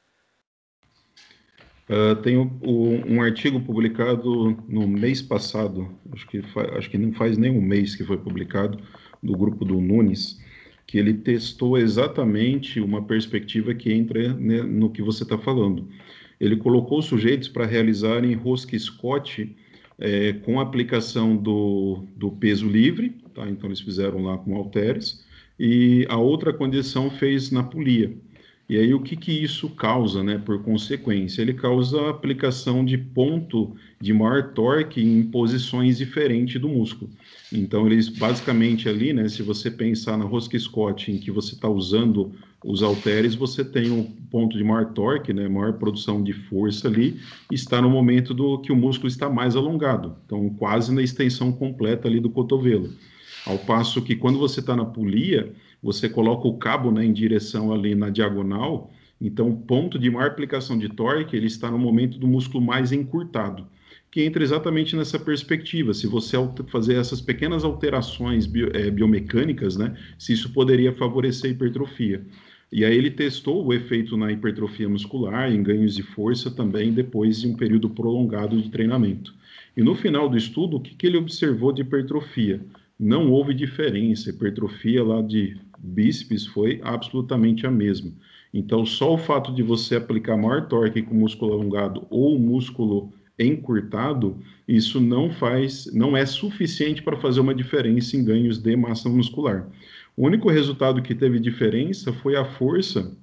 [1.87, 2.49] Uh, tem o,
[3.05, 6.41] um artigo publicado no mês passado, acho que,
[6.77, 8.81] acho que não faz nem um mês que foi publicado,
[9.21, 10.39] do grupo do Nunes,
[10.85, 15.87] que ele testou exatamente uma perspectiva que entra né, no que você está falando.
[16.39, 19.55] Ele colocou sujeitos para realizarem rosca Scott
[19.99, 23.47] é, com aplicação do, do peso livre, tá?
[23.47, 25.23] então eles fizeram lá com halteres,
[25.59, 28.11] e a outra condição fez na polia.
[28.71, 31.41] E aí o que, que isso causa, né, por consequência?
[31.41, 37.11] Ele causa a aplicação de ponto de maior torque em posições diferentes do músculo.
[37.51, 41.67] Então eles basicamente ali, né, se você pensar na rosca Scott em que você está
[41.67, 42.31] usando
[42.63, 47.19] os halteres, você tem um ponto de maior torque, né, maior produção de força ali,
[47.51, 52.07] está no momento do que o músculo está mais alongado, então quase na extensão completa
[52.07, 52.89] ali do cotovelo.
[53.45, 55.51] Ao passo que quando você está na polia,
[55.81, 60.27] você coloca o cabo né, em direção ali na diagonal, então o ponto de maior
[60.27, 63.67] aplicação de torque ele está no momento do músculo mais encurtado,
[64.09, 65.93] que entra exatamente nessa perspectiva.
[65.93, 71.53] Se você fazer essas pequenas alterações bio, é, biomecânicas, né, se isso poderia favorecer a
[71.53, 72.25] hipertrofia.
[72.71, 77.41] E aí ele testou o efeito na hipertrofia muscular, em ganhos de força também, depois
[77.41, 79.33] de um período prolongado de treinamento.
[79.75, 82.61] E no final do estudo, o que, que ele observou de hipertrofia?
[82.97, 88.11] Não houve diferença, hipertrofia lá de bíceps foi absolutamente a mesma.
[88.53, 94.37] Então, só o fato de você aplicar maior torque com músculo alongado ou músculo encurtado,
[94.67, 99.67] isso não faz, não é suficiente para fazer uma diferença em ganhos de massa muscular.
[100.15, 103.17] O único resultado que teve diferença foi a força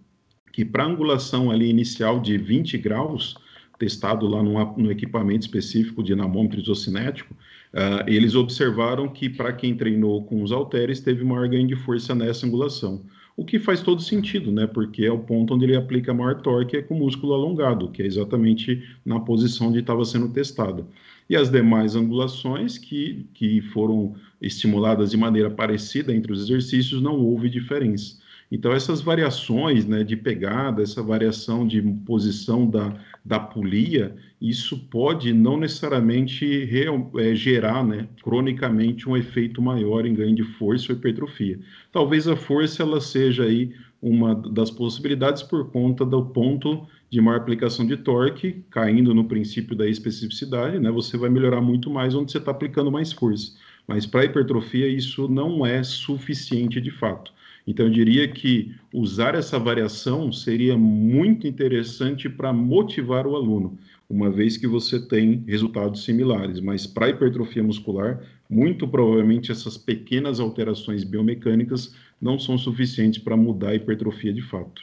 [0.52, 3.36] que para angulação ali inicial de 20 graus,
[3.78, 7.32] testado lá num equipamento específico de dinamômetro isocinético,
[7.72, 12.14] Uh, eles observaram que para quem treinou com os halteres teve maior ganho de força
[12.14, 13.04] nessa angulação,
[13.36, 14.66] o que faz todo sentido, né?
[14.66, 18.02] Porque é o ponto onde ele aplica maior torque é com o músculo alongado, que
[18.02, 20.84] é exatamente na posição onde estava sendo testada.
[21.30, 27.20] E as demais angulações que, que foram estimuladas de maneira parecida entre os exercícios não
[27.20, 28.18] houve diferença.
[28.50, 35.32] Então, essas variações né, de pegada, essa variação de posição da, da polia, isso pode
[35.32, 40.98] não necessariamente real, é, gerar né, cronicamente um efeito maior em ganho de força ou
[40.98, 41.58] hipertrofia.
[41.92, 47.38] Talvez a força ela seja aí uma das possibilidades por conta do ponto de maior
[47.38, 52.30] aplicação de torque, caindo no princípio da especificidade, né, você vai melhorar muito mais onde
[52.30, 53.52] você está aplicando mais força.
[53.88, 57.32] Mas para hipertrofia isso não é suficiente de fato.
[57.68, 64.30] Então, eu diria que usar essa variação seria muito interessante para motivar o aluno, uma
[64.30, 66.60] vez que você tem resultados similares.
[66.60, 73.70] Mas para hipertrofia muscular, muito provavelmente essas pequenas alterações biomecânicas não são suficientes para mudar
[73.70, 74.82] a hipertrofia de fato.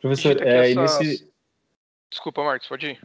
[0.00, 0.98] Professor, é, essas...
[0.98, 1.32] nesse...
[2.10, 3.00] Desculpa, Marcos, pode ir.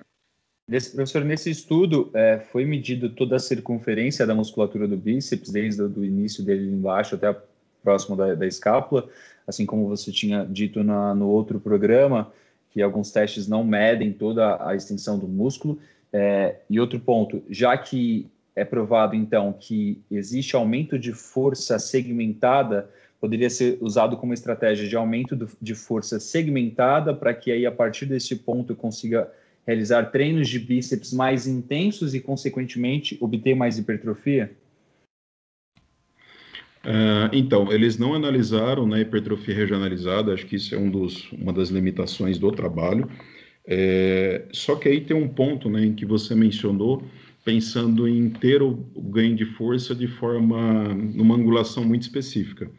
[0.67, 5.81] Nesse, professor, nesse estudo é, foi medido toda a circunferência da musculatura do bíceps, desde
[5.81, 7.33] o início dele embaixo até
[7.81, 9.07] próximo da, da escápula,
[9.47, 12.33] assim como você tinha dito na, no outro programa,
[12.77, 15.79] que alguns testes não medem toda a extensão do músculo.
[16.13, 22.87] É, e outro ponto, já que é provado então que existe aumento de força segmentada,
[23.19, 27.71] poderia ser usado como estratégia de aumento do, de força segmentada para que aí a
[27.71, 29.27] partir desse ponto consiga
[29.65, 34.51] realizar treinos de bíceps mais intensos e, consequentemente, obter mais hipertrofia?
[36.87, 41.29] Uh, então, eles não analisaram na né, hipertrofia regionalizada, acho que isso é um dos,
[41.33, 43.09] uma das limitações do trabalho.
[43.65, 47.03] É, só que aí tem um ponto né, em que você mencionou,
[47.43, 52.71] pensando em ter o, o ganho de força de forma, numa angulação muito específica.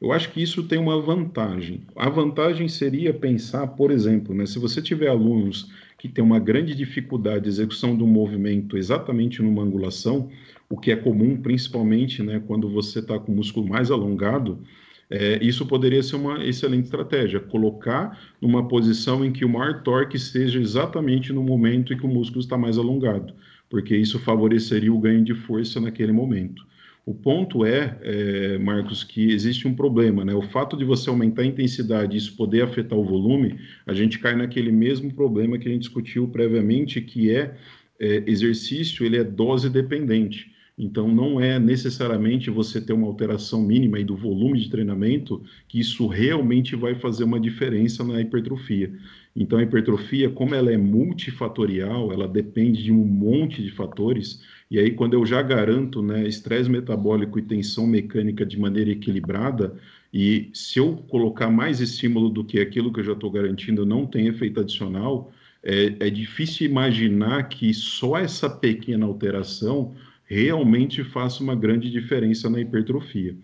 [0.00, 1.80] Eu acho que isso tem uma vantagem.
[1.96, 6.72] A vantagem seria pensar, por exemplo, né, se você tiver alunos que têm uma grande
[6.72, 10.30] dificuldade de execução do movimento exatamente numa angulação,
[10.68, 14.60] o que é comum principalmente né, quando você está com o músculo mais alongado,
[15.08, 20.16] é, isso poderia ser uma excelente estratégia, colocar numa posição em que o maior torque
[20.16, 23.32] esteja exatamente no momento em que o músculo está mais alongado,
[23.70, 26.66] porque isso favoreceria o ganho de força naquele momento.
[27.04, 30.34] O ponto é, é, Marcos, que existe um problema, né?
[30.34, 34.18] O fato de você aumentar a intensidade e isso poder afetar o volume, a gente
[34.18, 37.54] cai naquele mesmo problema que a gente discutiu previamente, que é,
[38.00, 40.50] é exercício, ele é dose dependente.
[40.78, 46.06] Então, não é necessariamente você ter uma alteração mínima do volume de treinamento que isso
[46.06, 48.92] realmente vai fazer uma diferença na hipertrofia.
[49.34, 54.78] Então, a hipertrofia, como ela é multifatorial, ela depende de um monte de fatores, e
[54.78, 59.76] aí, quando eu já garanto né, estresse metabólico e tensão mecânica de maneira equilibrada,
[60.12, 64.06] e se eu colocar mais estímulo do que aquilo que eu já estou garantindo não
[64.06, 69.94] tem efeito adicional, é, é difícil imaginar que só essa pequena alteração
[70.26, 73.36] realmente faça uma grande diferença na hipertrofia.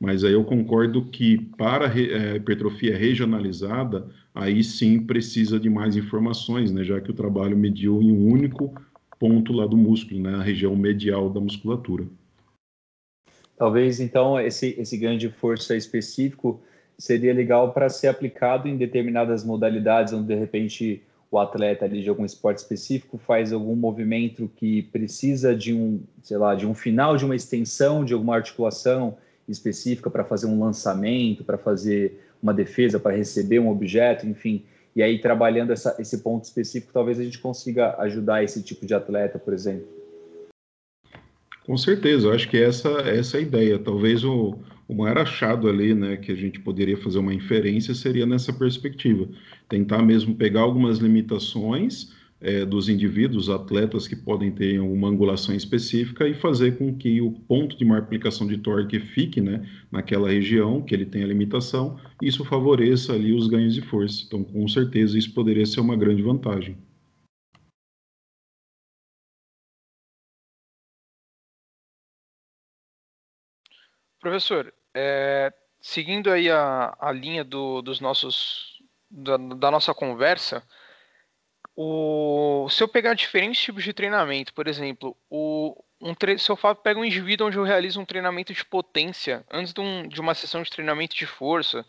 [0.00, 5.94] Mas aí eu concordo que para a é, hipertrofia regionalizada, aí sim precisa de mais
[5.94, 8.74] informações, né, já que o trabalho mediu em um único
[9.18, 12.06] ponto lá do músculo, né, região medial da musculatura.
[13.58, 16.62] Talvez então esse esse ganho de força específico
[16.96, 22.08] seria legal para ser aplicado em determinadas modalidades, onde de repente o atleta ali de
[22.08, 27.16] algum esporte específico faz algum movimento que precisa de um, sei lá, de um final
[27.16, 29.16] de uma extensão de alguma articulação
[29.48, 34.64] específica para fazer um lançamento, para fazer uma defesa, para receber um objeto, enfim.
[34.94, 38.94] E aí, trabalhando essa, esse ponto específico, talvez a gente consiga ajudar esse tipo de
[38.94, 39.86] atleta, por exemplo.
[41.64, 43.78] Com certeza, eu acho que essa, essa é a ideia.
[43.78, 44.58] Talvez o,
[44.90, 49.28] o maior achado ali, né, que a gente poderia fazer uma inferência seria nessa perspectiva.
[49.68, 56.26] Tentar mesmo pegar algumas limitações é, dos indivíduos, atletas que podem ter uma angulação específica
[56.26, 60.82] e fazer com que o ponto de maior aplicação de torque fique né, naquela região
[60.82, 64.24] que ele tem a limitação, e isso favoreça ali os ganhos de força.
[64.26, 66.76] Então, com certeza, isso poderia ser uma grande vantagem.
[74.20, 78.78] Professor, é, seguindo aí a, a linha do, dos nossos
[79.10, 80.62] da, da nossa conversa,
[81.76, 87.00] o, se eu pegar diferentes tipos de treinamento, por exemplo, o, um se eu pego
[87.00, 90.62] um indivíduo onde eu realizo um treinamento de potência antes de, um, de uma sessão
[90.62, 91.84] de treinamento de força,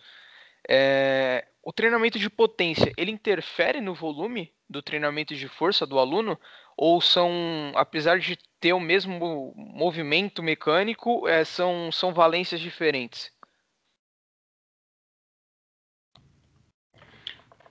[0.67, 6.39] é, o treinamento de potência ele interfere no volume do treinamento de força do aluno
[6.81, 7.31] ou são,
[7.75, 13.31] apesar de ter o mesmo movimento mecânico, é, são, são valências diferentes?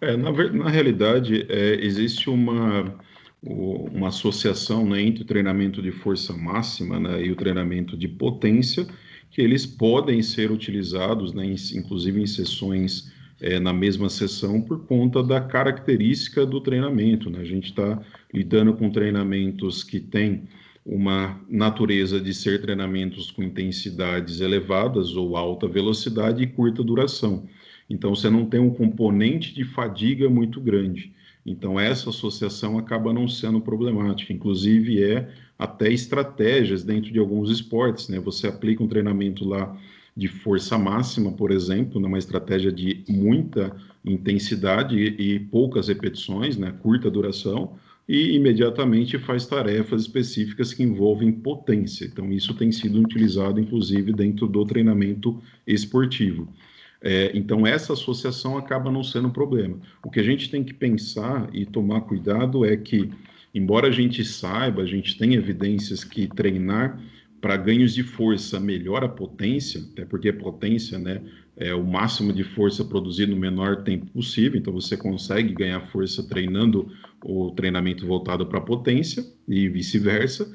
[0.01, 2.97] É, na, na realidade, é, existe uma,
[3.43, 8.87] uma associação né, entre o treinamento de força máxima né, e o treinamento de potência,
[9.29, 14.87] que eles podem ser utilizados, né, em, inclusive em sessões é, na mesma sessão, por
[14.87, 17.29] conta da característica do treinamento.
[17.29, 17.41] Né?
[17.41, 18.01] A gente está
[18.33, 20.45] lidando com treinamentos que têm
[20.85, 27.47] uma natureza de ser treinamentos com intensidades elevadas ou alta velocidade e curta duração.
[27.89, 31.13] Então, você não tem um componente de fadiga muito grande.
[31.45, 34.33] Então, essa associação acaba não sendo problemática.
[34.33, 35.29] Inclusive, é
[35.59, 38.09] até estratégias dentro de alguns esportes.
[38.09, 38.19] Né?
[38.21, 39.77] Você aplica um treinamento lá
[40.17, 43.75] de força máxima, por exemplo, numa estratégia de muita
[44.05, 46.73] intensidade e, poucas repetições, né?
[46.83, 47.77] curta duração,
[48.11, 52.05] e imediatamente faz tarefas específicas que envolvem potência.
[52.07, 56.53] Então, isso tem sido utilizado, inclusive, dentro do treinamento esportivo.
[57.01, 59.79] É, então, essa associação acaba não sendo um problema.
[60.05, 63.09] O que a gente tem que pensar e tomar cuidado é que,
[63.55, 67.01] embora a gente saiba, a gente tem evidências que treinar
[67.41, 71.23] para ganhos de força melhora a potência, até porque a potência né,
[71.57, 76.23] é o máximo de força produzido no menor tempo possível, então você consegue ganhar força
[76.23, 76.91] treinando
[77.25, 80.51] o treinamento voltado para potência e vice-versa.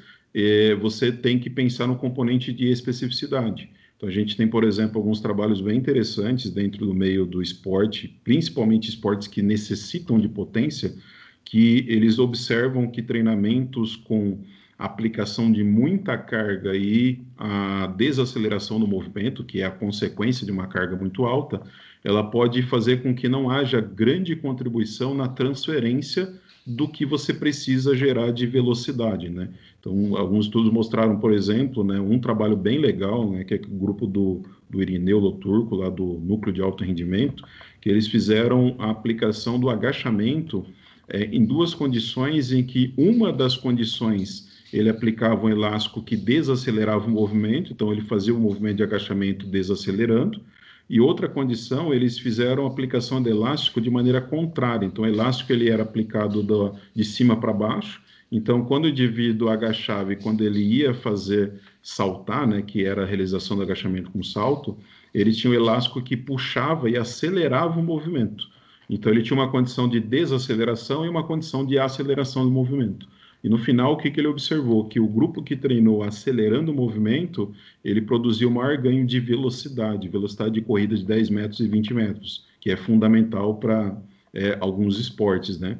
[0.80, 3.70] Você tem que pensar no componente de especificidade.
[3.96, 8.20] Então, a gente tem, por exemplo, alguns trabalhos bem interessantes dentro do meio do esporte,
[8.22, 10.94] principalmente esportes que necessitam de potência,
[11.42, 14.40] que eles observam que treinamentos com
[14.78, 20.66] aplicação de muita carga e a desaceleração do movimento, que é a consequência de uma
[20.66, 21.62] carga muito alta,
[22.04, 26.34] ela pode fazer com que não haja grande contribuição na transferência
[26.66, 29.50] do que você precisa gerar de velocidade, né?
[29.78, 33.78] Então, alguns estudos mostraram, por exemplo, né, um trabalho bem legal, né, que é o
[33.78, 37.44] grupo do, do Irineu Loturco, lá do Núcleo de Alto Rendimento,
[37.80, 40.66] que eles fizeram a aplicação do agachamento
[41.08, 47.06] é, em duas condições em que uma das condições ele aplicava um elástico que desacelerava
[47.06, 50.40] o movimento, então ele fazia o movimento de agachamento desacelerando,
[50.88, 54.86] e outra condição, eles fizeram a aplicação de elástico de maneira contrária.
[54.86, 58.00] Então, o elástico ele era aplicado do, de cima para baixo.
[58.30, 63.06] Então, quando o indivíduo agachava e quando ele ia fazer saltar, né, que era a
[63.06, 64.78] realização do agachamento com salto,
[65.12, 68.48] ele tinha um elástico que puxava e acelerava o movimento.
[68.88, 73.08] Então, ele tinha uma condição de desaceleração e uma condição de aceleração do movimento.
[73.46, 74.88] E no final, o que, que ele observou?
[74.88, 80.54] Que o grupo que treinou acelerando o movimento, ele produziu maior ganho de velocidade, velocidade
[80.54, 83.96] de corrida de 10 metros e 20 metros, que é fundamental para
[84.34, 85.78] é, alguns esportes, né?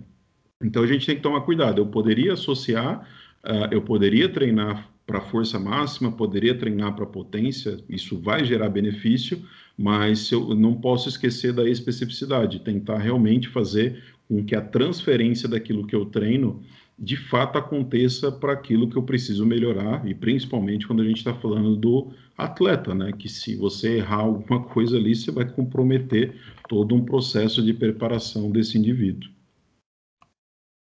[0.62, 1.80] Então a gente tem que tomar cuidado.
[1.80, 3.04] Eu poderia associar,
[3.44, 9.42] uh, eu poderia treinar para força máxima, poderia treinar para potência, isso vai gerar benefício,
[9.76, 15.84] mas eu não posso esquecer da especificidade, tentar realmente fazer com que a transferência daquilo
[15.84, 16.62] que eu treino
[16.98, 21.34] de fato aconteça para aquilo que eu preciso melhorar, e principalmente quando a gente está
[21.34, 23.12] falando do atleta, né?
[23.12, 28.50] Que se você errar alguma coisa ali, você vai comprometer todo um processo de preparação
[28.50, 29.30] desse indivíduo.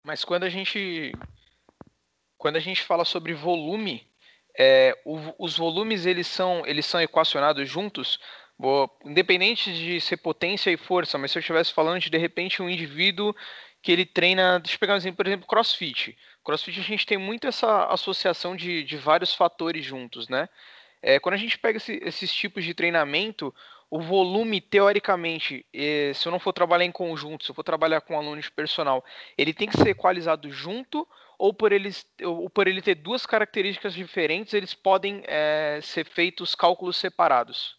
[0.05, 1.11] Mas quando a gente
[2.37, 4.05] quando a gente fala sobre volume,
[4.57, 8.19] é, o, os volumes eles são eles são equacionados juntos,
[9.03, 11.17] independente de ser potência e força.
[11.17, 13.35] Mas se eu estivesse falando de de repente um indivíduo
[13.88, 16.17] que ele treina, deixa eu pegar um exemplo, por exemplo, crossfit.
[16.43, 20.49] Crossfit a gente tem muito essa associação de, de vários fatores juntos, né?
[21.01, 23.55] É, quando a gente pega esse, esses tipos de treinamento,
[23.89, 28.01] o volume, teoricamente, é, se eu não for trabalhar em conjunto, se eu for trabalhar
[28.01, 29.05] com um aluno de personal,
[29.38, 31.07] ele tem que ser equalizado junto
[31.39, 31.71] ou por,
[32.25, 37.77] ou por ele ter duas características diferentes, eles podem é, ser feitos cálculos separados?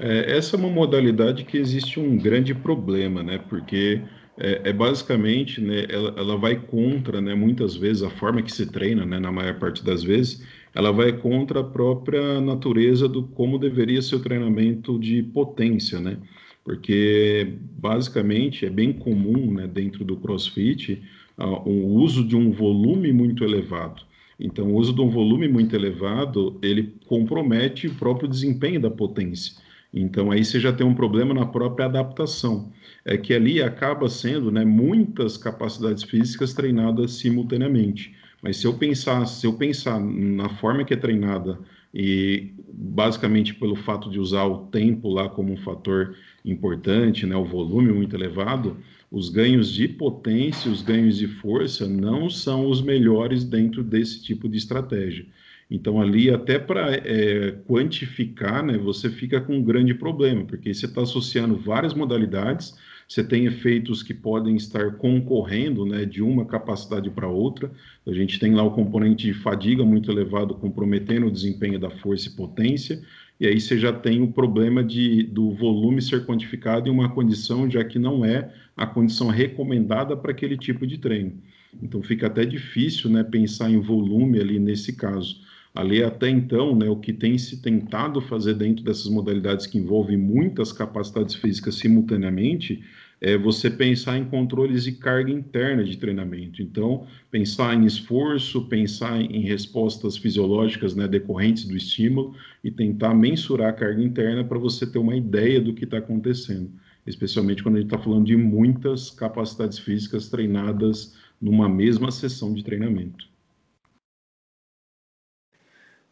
[0.00, 3.38] É, essa é uma modalidade que existe um grande problema, né?
[3.38, 4.00] Porque
[4.36, 8.66] é, é basicamente, né, ela, ela, vai contra, né, muitas vezes, a forma que se
[8.66, 13.58] treina, né, na maior parte das vezes, ela vai contra a própria natureza do como
[13.58, 16.18] deveria ser o treinamento de potência, né?
[16.64, 21.02] Porque, basicamente, é bem comum, né, dentro do CrossFit,
[21.36, 24.02] uh, o uso de um volume muito elevado.
[24.38, 29.54] Então, o uso de um volume muito elevado, ele compromete o próprio desempenho da potência.
[29.92, 32.70] Então aí você já tem um problema na própria adaptação,
[33.04, 38.14] é que ali acaba sendo, né, muitas capacidades físicas treinadas simultaneamente.
[38.42, 41.58] Mas se eu pensar, se eu pensar na forma que é treinada
[41.92, 46.14] e basicamente pelo fato de usar o tempo lá como um fator
[46.44, 48.76] importante, né, o volume muito elevado,
[49.10, 54.48] os ganhos de potência, os ganhos de força não são os melhores dentro desse tipo
[54.48, 55.26] de estratégia.
[55.70, 60.86] Então, ali, até para é, quantificar, né, você fica com um grande problema, porque você
[60.86, 62.74] está associando várias modalidades,
[63.06, 67.70] você tem efeitos que podem estar concorrendo né, de uma capacidade para outra.
[68.06, 72.28] A gente tem lá o componente de fadiga muito elevado, comprometendo o desempenho da força
[72.28, 73.02] e potência,
[73.40, 77.70] e aí você já tem o problema de, do volume ser quantificado em uma condição
[77.70, 81.40] já que não é a condição recomendada para aquele tipo de treino.
[81.82, 85.40] Então fica até difícil né, pensar em volume ali nesse caso.
[85.78, 90.16] Ali até então, né, o que tem se tentado fazer dentro dessas modalidades que envolvem
[90.16, 92.82] muitas capacidades físicas simultaneamente
[93.20, 96.60] é você pensar em controles de carga interna de treinamento.
[96.60, 103.68] Então, pensar em esforço, pensar em respostas fisiológicas né, decorrentes do estímulo e tentar mensurar
[103.68, 106.72] a carga interna para você ter uma ideia do que está acontecendo.
[107.06, 112.64] especialmente quando a gente está falando de muitas capacidades físicas treinadas numa mesma sessão de
[112.64, 113.37] treinamento.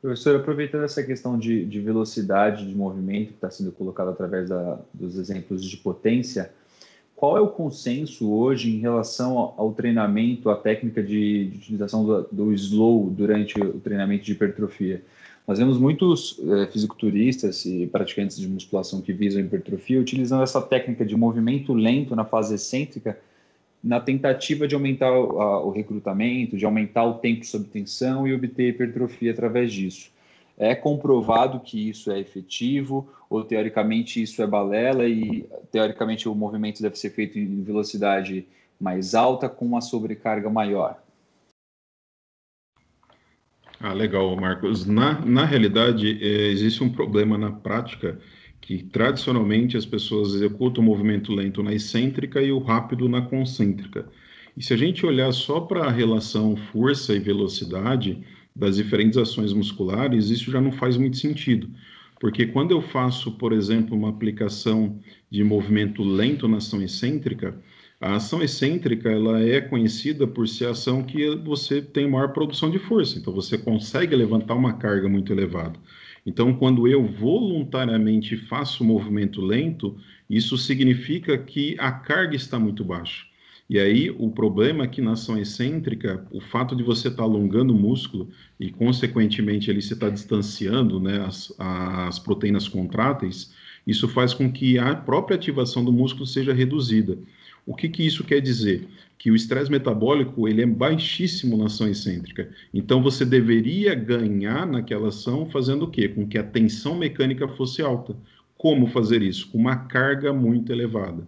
[0.07, 4.78] Professor, aproveitando essa questão de, de velocidade de movimento que está sendo colocado através da,
[4.94, 6.52] dos exemplos de potência,
[7.16, 12.07] qual é o consenso hoje em relação ao, ao treinamento, à técnica de, de utilização
[12.07, 15.02] do, do, slow durante o treinamento de hipertrofia?
[15.44, 21.04] Nós vemos muitos é, fisiculturistas e praticantes de musculação que visam hipertrofia utilizando essa técnica
[21.04, 23.18] de movimento lento na fase excêntrica
[23.87, 29.30] na tentativa de aumentar o, recrutamento, de aumentar o tempo sob tensão e obter hipertrofia
[29.30, 30.11] através disso.
[30.59, 36.82] É comprovado que isso é efetivo, ou teoricamente isso é balela e teoricamente o movimento
[36.82, 38.45] deve ser feito em velocidade
[38.80, 41.01] mais alta com uma sobrecarga maior?
[43.78, 44.84] Ah, legal, Marcos.
[44.84, 48.18] Na, na realidade, é, existe um problema na prática
[48.61, 54.09] que tradicionalmente as pessoas executam o movimento lento na excêntrica e o rápido na concêntrica.
[54.57, 59.52] E se a gente olhar só para a relação força e velocidade das diferentes ações
[59.52, 61.68] musculares, isso já não faz muito sentido.
[62.18, 64.98] Porque quando eu faço, por exemplo, uma aplicação
[65.30, 67.54] de movimento lento na ação excêntrica,
[68.01, 72.70] a ação excêntrica ela é conhecida por ser a ação que você tem maior produção
[72.70, 75.78] de força, então você consegue levantar uma carga muito elevada.
[76.26, 79.97] Então, quando eu voluntariamente faço o movimento lento,
[80.28, 83.24] isso significa que a carga está muito baixa.
[83.70, 87.72] E aí, o problema é que na ação excêntrica, o fato de você estar alongando
[87.72, 88.28] o músculo
[88.61, 93.53] e, consequentemente, ali você está distanciando né, as, as proteínas contráteis,
[93.86, 97.18] isso faz com que a própria ativação do músculo seja reduzida.
[97.67, 98.87] O que, que isso quer dizer?
[99.19, 102.49] Que o estresse metabólico ele é baixíssimo na ação excêntrica.
[102.73, 106.09] Então você deveria ganhar naquela ação fazendo o quê?
[106.09, 108.17] Com que a tensão mecânica fosse alta.
[108.57, 109.51] Como fazer isso?
[109.51, 111.27] Com uma carga muito elevada.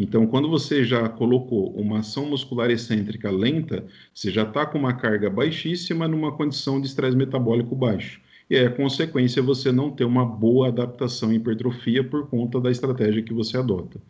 [0.00, 3.84] Então, quando você já colocou uma ação muscular excêntrica lenta,
[4.14, 8.20] você já está com uma carga baixíssima numa condição de estresse metabólico baixo.
[8.48, 12.60] E aí, a consequência é você não ter uma boa adaptação em hipertrofia por conta
[12.60, 14.00] da estratégia que você adota.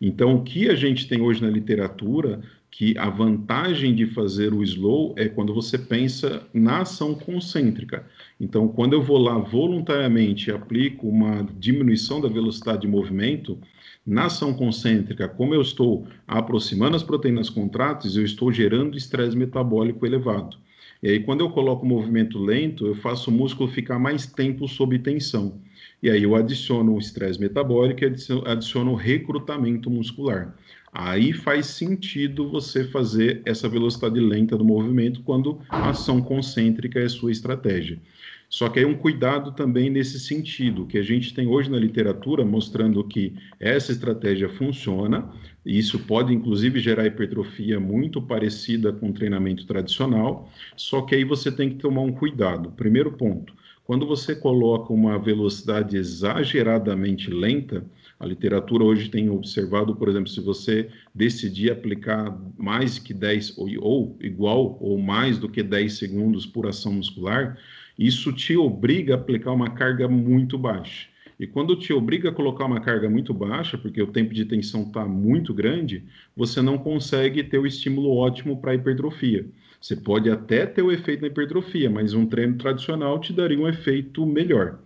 [0.00, 4.62] Então, o que a gente tem hoje na literatura, que a vantagem de fazer o
[4.62, 8.06] slow é quando você pensa na ação concêntrica.
[8.40, 13.58] Então, quando eu vou lá voluntariamente e aplico uma diminuição da velocidade de movimento,
[14.06, 20.06] na ação concêntrica, como eu estou aproximando as proteínas contráteis, eu estou gerando estresse metabólico
[20.06, 20.56] elevado.
[21.02, 24.68] E aí, quando eu coloco o movimento lento, eu faço o músculo ficar mais tempo
[24.68, 25.60] sob tensão.
[26.02, 28.06] E aí eu adiciono o estresse metabólico e
[28.46, 30.56] adiciono o recrutamento muscular.
[30.92, 37.08] Aí faz sentido você fazer essa velocidade lenta do movimento quando a ação concêntrica é
[37.08, 38.00] sua estratégia.
[38.48, 42.44] Só que aí um cuidado também nesse sentido, que a gente tem hoje na literatura
[42.44, 45.30] mostrando que essa estratégia funciona,
[45.64, 51.22] e isso pode inclusive gerar hipertrofia muito parecida com o treinamento tradicional, só que aí
[51.22, 52.72] você tem que tomar um cuidado.
[52.72, 53.54] Primeiro ponto,
[53.90, 57.84] quando você coloca uma velocidade exageradamente lenta,
[58.20, 63.68] a literatura hoje tem observado, por exemplo, se você decidir aplicar mais que 10 ou,
[63.80, 67.58] ou, igual ou mais do que 10 segundos por ação muscular,
[67.98, 71.08] isso te obriga a aplicar uma carga muito baixa.
[71.40, 74.82] E quando te obriga a colocar uma carga muito baixa, porque o tempo de tensão
[74.82, 76.04] está muito grande,
[76.36, 79.46] você não consegue ter o estímulo ótimo para a hipertrofia.
[79.80, 83.68] Você pode até ter o efeito na hipertrofia, mas um treino tradicional te daria um
[83.68, 84.78] efeito melhor.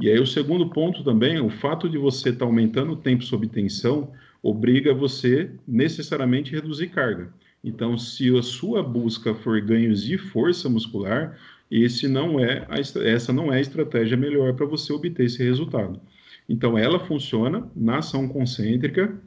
[0.00, 3.22] E aí o segundo ponto também, o fato de você estar tá aumentando o tempo
[3.22, 4.10] sob tensão,
[4.42, 7.30] obriga você necessariamente a reduzir carga.
[7.62, 11.38] Então, se a sua busca for ganhos de força muscular,
[11.70, 16.00] esse não é a, essa não é a estratégia melhor para você obter esse resultado.
[16.48, 19.20] Então, ela funciona na ação concêntrica,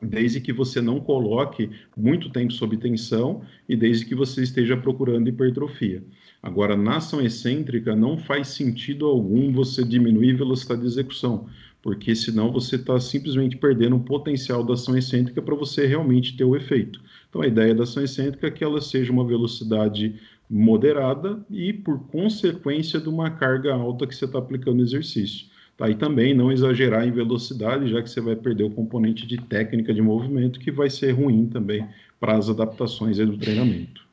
[0.00, 5.28] desde que você não coloque muito tempo sob tensão e desde que você esteja procurando
[5.28, 6.02] hipertrofia.
[6.42, 11.46] Agora, na ação excêntrica, não faz sentido algum você diminuir a velocidade de execução,
[11.82, 16.44] porque senão você está simplesmente perdendo o potencial da ação excêntrica para você realmente ter
[16.44, 17.02] o efeito.
[17.28, 20.14] Então, a ideia da ação excêntrica é que ela seja uma velocidade
[20.48, 25.46] moderada e, por consequência, de uma carga alta que você está aplicando no exercício.
[25.78, 25.88] Tá?
[25.88, 29.94] E também não exagerar em velocidade, já que você vai perder o componente de técnica
[29.94, 34.06] de movimento, que vai ser ruim também para as adaptações do treinamento.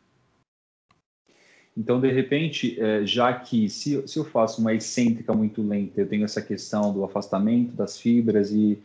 [1.75, 6.23] Então, de repente, é, já que se, eu faço uma excêntrica muito lenta, eu tenho
[6.23, 8.77] essa questão do afastamento das fibras e,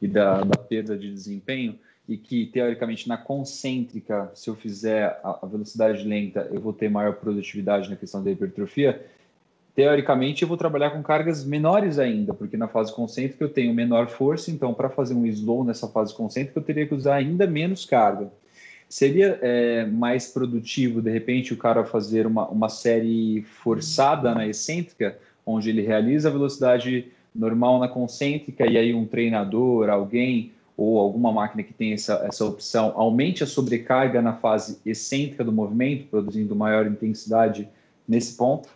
[0.00, 1.78] e da, da perda de desempenho,
[2.08, 7.12] e que, teoricamente, na concêntrica, se eu fizer a velocidade lenta, eu vou ter maior
[7.14, 9.06] produtividade na questão da hipertrofia,
[9.74, 14.08] teoricamente eu vou trabalhar com cargas menores ainda, porque na fase concêntrica eu tenho menor
[14.08, 17.84] força, então para fazer um slow nessa fase concêntrica eu teria que usar ainda menos
[17.84, 18.30] carga.
[18.88, 25.18] Seria é, mais produtivo, de repente, o cara fazer uma, uma série forçada na excêntrica,
[25.46, 31.32] onde ele realiza a velocidade normal na concêntrica e aí um treinador, alguém ou alguma
[31.32, 36.54] máquina que tem essa, essa opção aumente a sobrecarga na fase excêntrica do movimento, produzindo
[36.54, 37.66] maior intensidade
[38.06, 38.68] nesse ponto?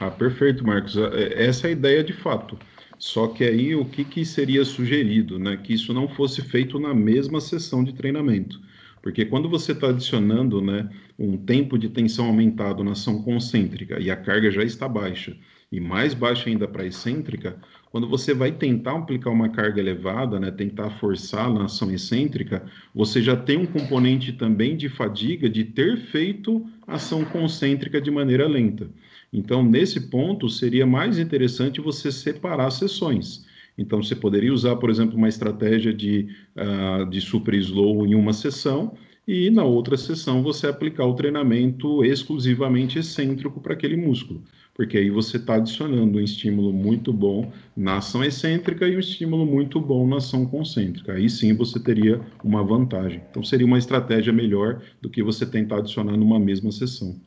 [0.00, 0.96] Ah, perfeito, Marcos.
[0.96, 2.58] É, essa é a ideia de fato.
[2.98, 5.56] Só que aí o que, que seria sugerido, né?
[5.56, 8.60] Que isso não fosse feito na mesma sessão de treinamento.
[9.02, 10.88] Porque quando você está adicionando né,
[11.18, 15.36] um tempo de tensão aumentado na ação concêntrica e a carga já está baixa,
[15.70, 17.56] e mais baixa ainda para excêntrica,
[17.90, 23.22] quando você vai tentar aplicar uma carga elevada, né, tentar forçar na ação excêntrica, você
[23.22, 28.90] já tem um componente também de fadiga de ter feito ação concêntrica de maneira lenta.
[29.32, 33.46] Então, nesse ponto, seria mais interessante você separar sessões.
[33.76, 38.32] Então, você poderia usar, por exemplo, uma estratégia de, uh, de super slow em uma
[38.32, 38.94] sessão
[39.26, 44.42] e na outra sessão você aplicar o treinamento exclusivamente excêntrico para aquele músculo
[44.78, 49.44] porque aí você está adicionando um estímulo muito bom na ação excêntrica e um estímulo
[49.44, 51.14] muito bom na ação concêntrica.
[51.14, 53.24] Aí sim você teria uma vantagem.
[53.28, 57.20] Então seria uma estratégia melhor do que você tentar adicionar numa mesma sessão.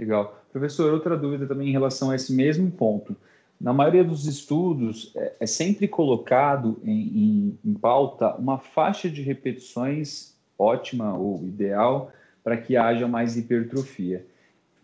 [0.00, 0.42] Legal.
[0.50, 3.14] Professor, outra dúvida também em relação a esse mesmo ponto.
[3.60, 9.20] Na maioria dos estudos, é, é sempre colocado em, em, em pauta uma faixa de
[9.20, 12.10] repetições ótima ou ideal
[12.42, 14.24] para que haja mais hipertrofia.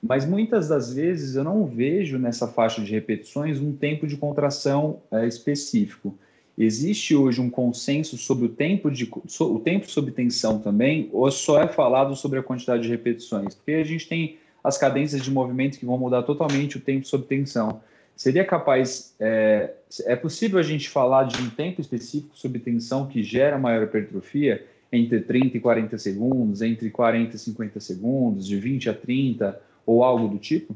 [0.03, 5.01] Mas muitas das vezes eu não vejo nessa faixa de repetições um tempo de contração
[5.11, 6.15] é, específico.
[6.59, 9.11] Existe hoje um consenso sobre o tempo de
[9.41, 13.55] o tempo sob tensão também, ou só é falado sobre a quantidade de repetições?
[13.55, 17.25] Porque a gente tem as cadências de movimento que vão mudar totalmente o tempo sob
[17.25, 17.81] tensão.
[18.17, 19.75] Seria capaz, é,
[20.07, 24.67] é possível a gente falar de um tempo específico sob tensão que gera maior hipertrofia?
[24.91, 30.03] Entre 30 e 40 segundos, entre 40 e 50 segundos, de 20 a 30, ou
[30.03, 30.75] algo do tipo?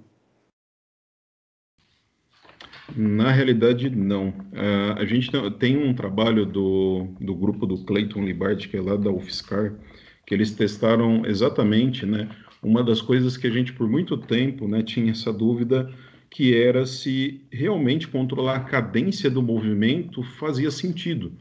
[2.94, 4.28] Na realidade, não.
[4.28, 8.96] Uh, a gente tem um trabalho do, do grupo do Clayton Libart, que é lá
[8.96, 9.74] da UFSCar,
[10.24, 12.28] que eles testaram exatamente, né,
[12.62, 15.90] uma das coisas que a gente por muito tempo, né, tinha essa dúvida,
[16.30, 21.32] que era se realmente controlar a cadência do movimento fazia sentido.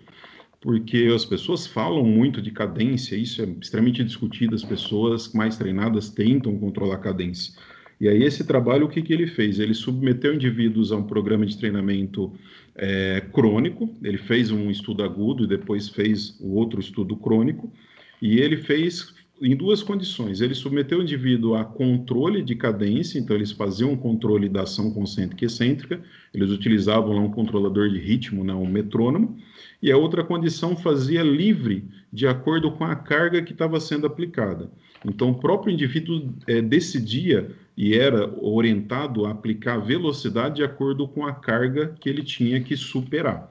[0.62, 6.10] Porque as pessoas falam muito de cadência, isso é extremamente discutido, as pessoas mais treinadas
[6.10, 7.54] tentam controlar a cadência.
[8.02, 9.60] E aí esse trabalho, o que, que ele fez?
[9.60, 12.34] Ele submeteu indivíduos a um programa de treinamento
[12.76, 17.72] é, crônico, ele fez um estudo agudo e depois fez o outro estudo crônico,
[18.22, 20.42] e ele fez em duas condições.
[20.42, 24.92] Ele submeteu o indivíduo a controle de cadência, então eles faziam um controle da ação
[24.92, 26.02] concêntrica e excêntrica,
[26.34, 29.38] eles utilizavam lá um controlador de ritmo, né, um metrônomo,
[29.82, 34.70] e a outra condição fazia livre, de acordo com a carga que estava sendo aplicada.
[35.06, 41.26] Então, o próprio indivíduo é, decidia e era orientado a aplicar velocidade de acordo com
[41.26, 43.50] a carga que ele tinha que superar.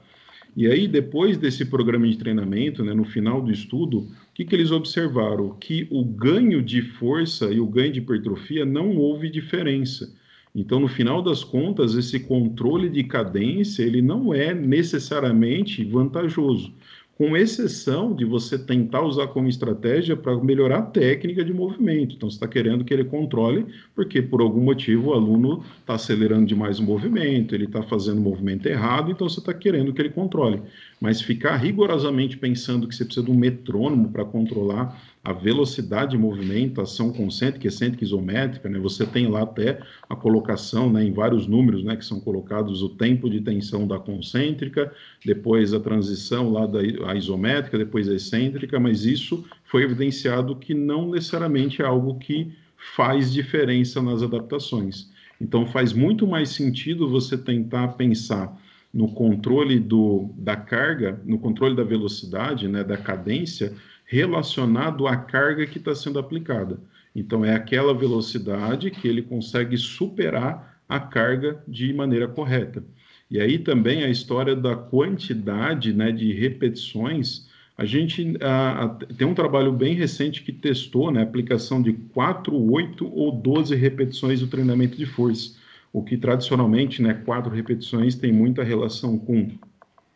[0.55, 4.07] E aí, depois desse programa de treinamento, né, no final do estudo,
[4.39, 5.49] que, que eles observaram?
[5.59, 10.15] Que o ganho de força e o ganho de hipertrofia não houve diferença.
[10.55, 16.73] Então, no final das contas, esse controle de cadência ele não é necessariamente vantajoso
[17.19, 22.15] com exceção de você tentar usar como estratégia para melhorar a técnica de movimento.
[22.15, 26.45] Então, você está querendo que ele controle, porque por algum motivo o aluno está acelerando
[26.45, 30.11] demais o movimento, ele está fazendo o movimento errado, então você está querendo que ele
[30.11, 30.61] controle.
[31.01, 34.97] Mas ficar rigorosamente pensando que você precisa de um metrônomo para controlar
[35.29, 38.79] a velocidade de movimento, ação concêntrica, excêntrica, isométrica, né?
[38.79, 42.89] Você tem lá até a colocação, né, em vários números, né, que são colocados o
[42.89, 44.91] tempo de tensão da concêntrica,
[45.23, 50.73] depois a transição lá da a isométrica, depois a excêntrica, mas isso foi evidenciado que
[50.73, 52.51] não necessariamente é algo que
[52.95, 55.11] faz diferença nas adaptações.
[55.39, 58.59] Então faz muito mais sentido você tentar pensar
[58.91, 63.75] no controle do, da carga, no controle da velocidade, né, da cadência,
[64.11, 66.79] relacionado à carga que está sendo aplicada.
[67.15, 72.83] Então, é aquela velocidade que ele consegue superar a carga de maneira correta.
[73.29, 77.47] E aí também a história da quantidade né, de repetições.
[77.77, 81.93] A gente a, a, tem um trabalho bem recente que testou né, a aplicação de
[81.93, 85.55] 4, 8 ou 12 repetições do treinamento de força.
[85.93, 89.51] O que tradicionalmente, né, quatro repetições tem muita relação com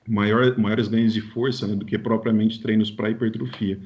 [0.08, 3.80] maior, maiores ganhos de força né, do que propriamente treinos para hipertrofia.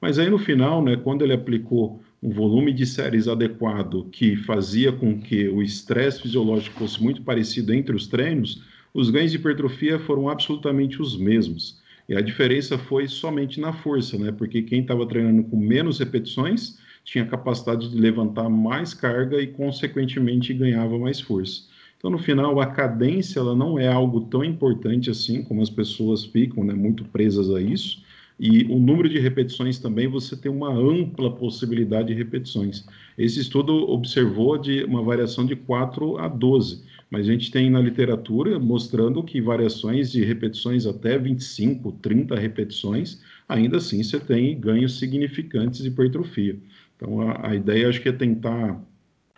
[0.00, 4.92] Mas aí no final, né, quando ele aplicou um volume de séries adequado que fazia
[4.92, 8.62] com que o estresse fisiológico fosse muito parecido entre os treinos,
[8.92, 11.82] os ganhos de hipertrofia foram absolutamente os mesmos.
[12.08, 14.30] E a diferença foi somente na força, né?
[14.30, 20.54] Porque quem estava treinando com menos repetições tinha capacidade de levantar mais carga e, consequentemente,
[20.54, 21.62] ganhava mais força.
[22.04, 26.22] Então, no final, a cadência ela não é algo tão importante assim como as pessoas
[26.22, 26.74] ficam, né?
[26.74, 28.02] Muito presas a isso.
[28.38, 32.84] E o número de repetições também, você tem uma ampla possibilidade de repetições.
[33.16, 37.80] Esse estudo observou de uma variação de 4 a 12, mas a gente tem na
[37.80, 44.98] literatura mostrando que variações de repetições até 25, 30 repetições, ainda assim você tem ganhos
[44.98, 46.58] significantes de hipertrofia.
[46.96, 48.78] Então a, a ideia acho que é tentar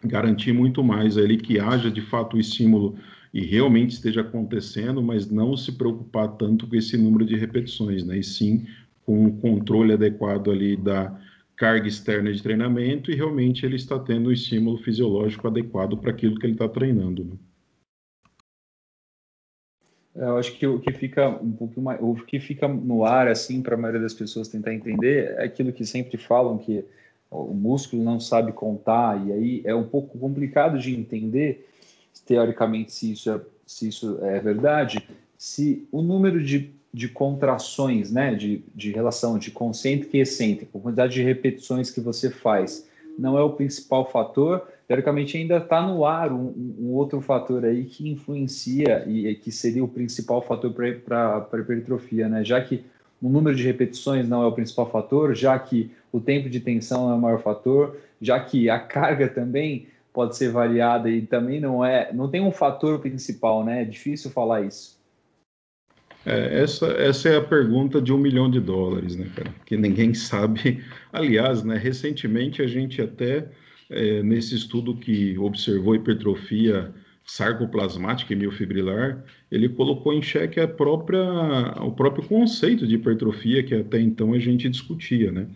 [0.06, 2.96] garantir muito mais ali que haja de fato o estímulo
[3.32, 8.18] e realmente esteja acontecendo, mas não se preocupar tanto com esse número de repetições, né?
[8.18, 8.66] E sim
[9.04, 11.16] com um controle adequado ali da
[11.56, 16.38] carga externa de treinamento e realmente ele está tendo um estímulo fisiológico adequado para aquilo
[16.38, 17.24] que ele está treinando.
[17.24, 17.36] Né?
[20.16, 23.28] É, eu acho que o que fica um pouco mais, o que fica no ar
[23.28, 26.84] assim para a maioria das pessoas tentar entender é aquilo que sempre falam que
[27.44, 31.68] o músculo não sabe contar e aí é um pouco complicado de entender
[32.24, 35.06] teoricamente se isso é, se isso é verdade,
[35.36, 40.80] se o número de de contrações, né, de, de relação de concêntrica e excêntrica, a
[40.80, 46.06] quantidade de repetições que você faz, não é o principal fator, teoricamente ainda está no
[46.06, 50.72] ar um, um, outro fator aí que influencia e que seria o principal fator
[51.04, 52.42] para a hipertrofia, né?
[52.42, 52.82] Já que
[53.20, 57.10] o número de repetições não é o principal fator, já que o tempo de tensão
[57.10, 61.84] é o maior fator, já que a carga também pode ser variada e também não
[61.84, 63.82] é, não tem um fator principal, né?
[63.82, 64.96] É difícil falar isso.
[66.24, 69.54] É, essa, essa é a pergunta de um milhão de dólares, né, cara?
[69.66, 70.82] Que ninguém sabe.
[71.12, 73.46] Aliás, né, recentemente a gente até,
[73.90, 76.94] é, nesse estudo que observou hipertrofia
[77.26, 81.22] sarcoplasmática e miofibrilar, ele colocou em xeque a própria,
[81.82, 85.46] o próprio conceito de hipertrofia que até então a gente discutia, né?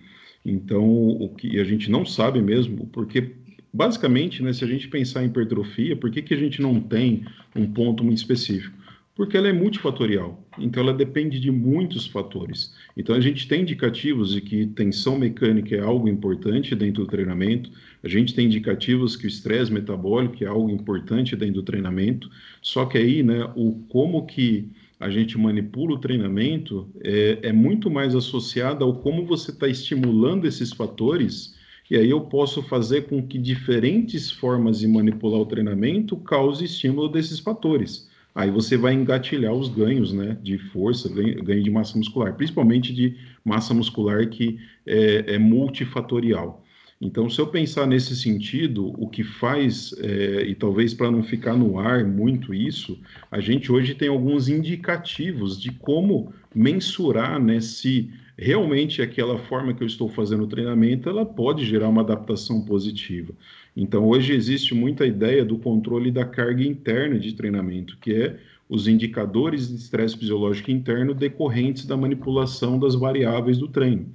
[0.45, 3.37] Então, o que a gente não sabe mesmo, porque
[3.73, 7.25] basicamente, né, se a gente pensar em hipertrofia, por que, que a gente não tem
[7.55, 8.81] um ponto muito específico?
[9.21, 12.75] porque ela é multifatorial, então ela depende de muitos fatores.
[12.97, 17.71] Então a gente tem indicativos de que tensão mecânica é algo importante dentro do treinamento,
[18.03, 22.31] a gente tem indicativos que o estresse metabólico é algo importante dentro do treinamento,
[22.63, 24.71] só que aí, né, o como que
[25.01, 30.47] a gente manipula o treinamento é, é muito mais associado ao como você está estimulando
[30.47, 31.57] esses fatores,
[31.91, 37.09] e aí eu posso fazer com que diferentes formas de manipular o treinamento cause estímulo
[37.09, 41.97] desses fatores aí você vai engatilhar os ganhos né, de força, ganho, ganho de massa
[41.99, 46.65] muscular, principalmente de massa muscular que é, é multifatorial.
[47.01, 51.57] Então, se eu pensar nesse sentido, o que faz, é, e talvez para não ficar
[51.57, 58.11] no ar muito isso, a gente hoje tem alguns indicativos de como mensurar né, se
[58.37, 63.33] realmente aquela forma que eu estou fazendo o treinamento ela pode gerar uma adaptação positiva.
[63.75, 68.37] Então, hoje existe muita ideia do controle da carga interna de treinamento, que é
[68.69, 74.07] os indicadores de estresse fisiológico interno decorrentes da manipulação das variáveis do treino.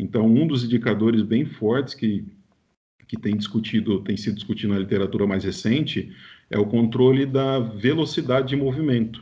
[0.00, 2.24] Então, um dos indicadores bem fortes que,
[3.06, 6.10] que tem discutido, tem sido discutido na literatura mais recente,
[6.48, 9.18] é o controle da velocidade de movimento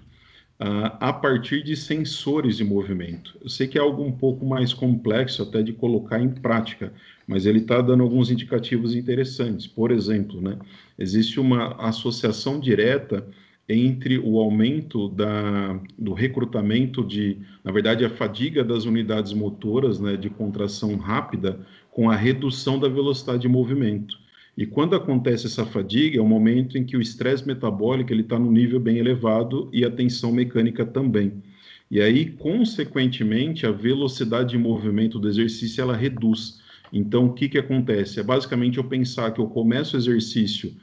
[0.60, 3.36] uh, a partir de sensores de movimento.
[3.42, 6.92] Eu sei que é algo um pouco mais complexo até de colocar em prática,
[7.26, 9.66] mas ele está dando alguns indicativos interessantes.
[9.66, 10.58] Por exemplo, né,
[10.96, 13.26] existe uma associação direta
[13.68, 20.16] entre o aumento da, do recrutamento de, na verdade, a fadiga das unidades motoras né,
[20.16, 21.60] de contração rápida
[21.90, 24.16] com a redução da velocidade de movimento.
[24.56, 28.50] E quando acontece essa fadiga, é o momento em que o estresse metabólico está no
[28.50, 31.42] nível bem elevado e a tensão mecânica também.
[31.90, 36.60] E aí, consequentemente, a velocidade de movimento do exercício ela reduz.
[36.92, 38.18] Então, o que, que acontece?
[38.18, 40.74] É basicamente eu pensar que eu começo o exercício,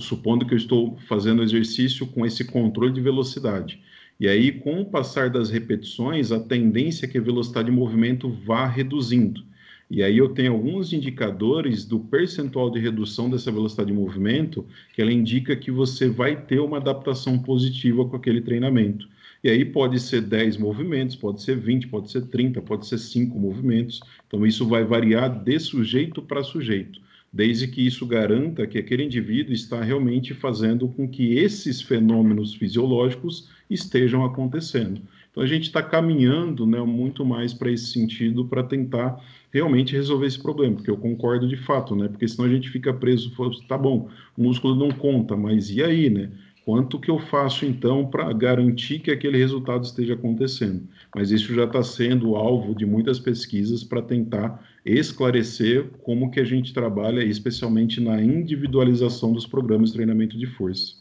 [0.00, 3.80] supondo que eu estou fazendo o exercício com esse controle de velocidade.
[4.18, 8.28] E aí, com o passar das repetições, a tendência é que a velocidade de movimento
[8.28, 9.44] vá reduzindo.
[9.90, 15.00] E aí eu tenho alguns indicadores do percentual de redução dessa velocidade de movimento que
[15.00, 19.08] ela indica que você vai ter uma adaptação positiva com aquele treinamento.
[19.42, 23.38] E aí pode ser 10 movimentos, pode ser 20, pode ser 30, pode ser 5
[23.38, 24.00] movimentos.
[24.26, 27.00] Então isso vai variar de sujeito para sujeito,
[27.32, 33.48] desde que isso garanta que aquele indivíduo está realmente fazendo com que esses fenômenos fisiológicos
[33.68, 35.00] estejam acontecendo.
[35.30, 39.22] Então a gente está caminhando né, muito mais para esse sentido para tentar
[39.52, 42.08] realmente resolver esse problema, porque eu concordo de fato, né?
[42.08, 43.32] Porque senão a gente fica preso,
[43.66, 46.30] tá bom, o músculo não conta, mas e aí, né?
[46.64, 50.86] Quanto que eu faço então para garantir que aquele resultado esteja acontecendo?
[51.14, 54.62] Mas isso já está sendo alvo de muitas pesquisas para tentar
[54.92, 60.96] esclarecer como que a gente trabalha, especialmente na individualização dos programas de treinamento de força.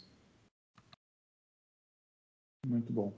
[2.65, 3.17] Muito bom.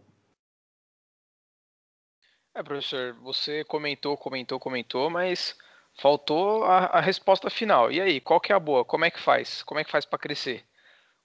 [2.53, 5.57] É, professor, você comentou, comentou, comentou, mas
[5.99, 7.91] faltou a, a resposta final.
[7.91, 8.85] E aí, qual que é a boa?
[8.85, 9.63] Como é que faz?
[9.63, 10.63] Como é que faz para crescer?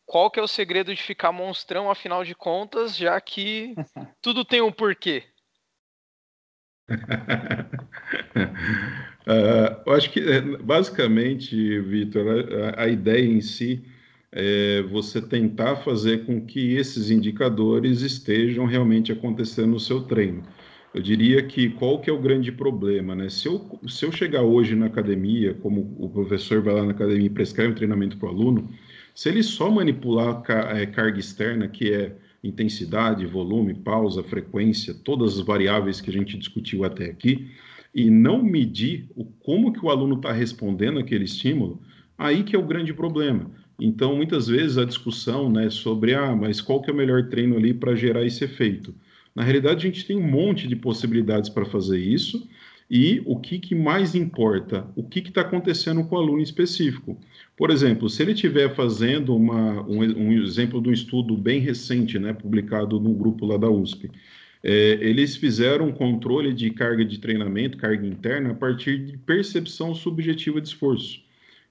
[0.07, 3.75] qual que é o segredo de ficar monstrão, afinal de contas, já que
[4.21, 5.25] tudo tem um porquê?
[9.27, 12.27] uh, eu acho que, é, basicamente, Vitor,
[12.77, 13.83] a, a, ideia em si
[14.33, 20.43] é você tentar fazer com que esses indicadores estejam realmente acontecendo no seu treino.
[20.93, 23.29] Eu diria que qual que é o grande problema, né?
[23.29, 27.27] Se eu, se eu chegar hoje na academia, como o professor vai lá na academia
[27.27, 28.71] e prescreve um treinamento para o aluno,
[29.15, 35.39] se ele só manipular a é, carga externa, que é intensidade, volume, pausa, frequência, todas
[35.39, 37.51] as variáveis que a gente discutiu até aqui,
[37.95, 41.81] e não medir o, como que o aluno está respondendo aquele estímulo,
[42.19, 43.51] aí que é o grande problema.
[43.79, 47.57] Então, muitas vezes a discussão né, sobre, ah, mas qual que é o melhor treino
[47.57, 48.95] ali para gerar esse efeito?
[49.35, 52.49] Na realidade, a gente tem um monte de possibilidades para fazer isso,
[52.91, 57.19] e o que, que mais importa, o que está acontecendo com o aluno específico.
[57.57, 62.19] Por exemplo, se ele estiver fazendo uma, um, um, exemplo de um estudo bem recente,
[62.19, 64.11] né, publicado no grupo lá da USP,
[64.67, 69.95] é, eles fizeram um controle de carga de treinamento, carga interna, a partir de percepção
[69.95, 71.23] subjetiva de esforço.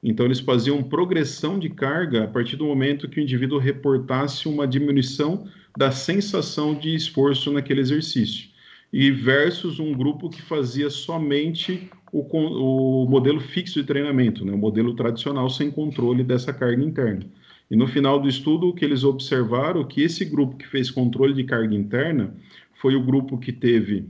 [0.03, 4.67] Então, eles faziam progressão de carga a partir do momento que o indivíduo reportasse uma
[4.67, 8.49] diminuição da sensação de esforço naquele exercício
[8.91, 14.57] e versus um grupo que fazia somente o, o modelo fixo de treinamento, né, o
[14.57, 17.25] modelo tradicional sem controle dessa carga interna.
[17.71, 20.91] E no final do estudo, o que eles observaram é que esse grupo que fez
[20.91, 22.35] controle de carga interna
[22.83, 24.09] foi o grupo que teve,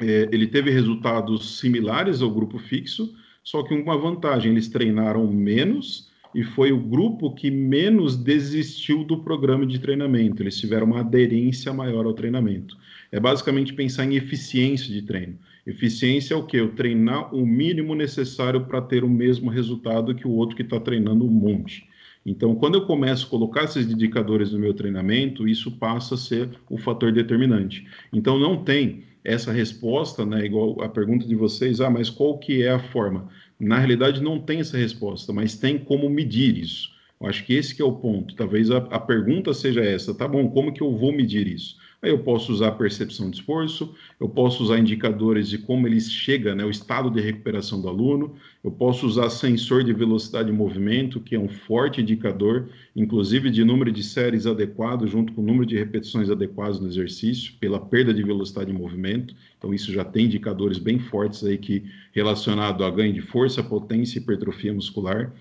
[0.00, 3.12] é, ele teve resultados similares ao grupo fixo,
[3.42, 9.18] só que uma vantagem, eles treinaram menos e foi o grupo que menos desistiu do
[9.24, 10.40] programa de treinamento.
[10.40, 12.76] Eles tiveram uma aderência maior ao treinamento
[13.14, 15.38] é basicamente pensar em eficiência de treino.
[15.64, 16.56] Eficiência é o que?
[16.56, 20.80] Eu treinar o mínimo necessário para ter o mesmo resultado que o outro que está
[20.80, 21.88] treinando um monte.
[22.24, 26.48] Então, quando eu começo a colocar esses indicadores no meu treinamento, isso passa a ser
[26.70, 27.86] o fator determinante.
[28.12, 32.62] Então, não tem essa resposta, né, igual a pergunta de vocês, ah, mas qual que
[32.62, 33.28] é a forma?
[33.58, 36.92] Na realidade, não tem essa resposta, mas tem como medir isso.
[37.20, 38.34] Eu acho que esse que é o ponto.
[38.34, 41.76] Talvez a, a pergunta seja essa, tá bom, como que eu vou medir isso?
[42.04, 46.54] Aí eu posso usar percepção de esforço, eu posso usar indicadores de como ele chega,
[46.54, 51.18] né, o estado de recuperação do aluno, eu posso usar sensor de velocidade de movimento,
[51.18, 55.64] que é um forte indicador, inclusive de número de séries adequado, junto com o número
[55.64, 59.34] de repetições adequadas no exercício, pela perda de velocidade de movimento.
[59.56, 64.18] Então, isso já tem indicadores bem fortes aí que relacionado a ganho de força, potência
[64.18, 65.32] e hipertrofia muscular.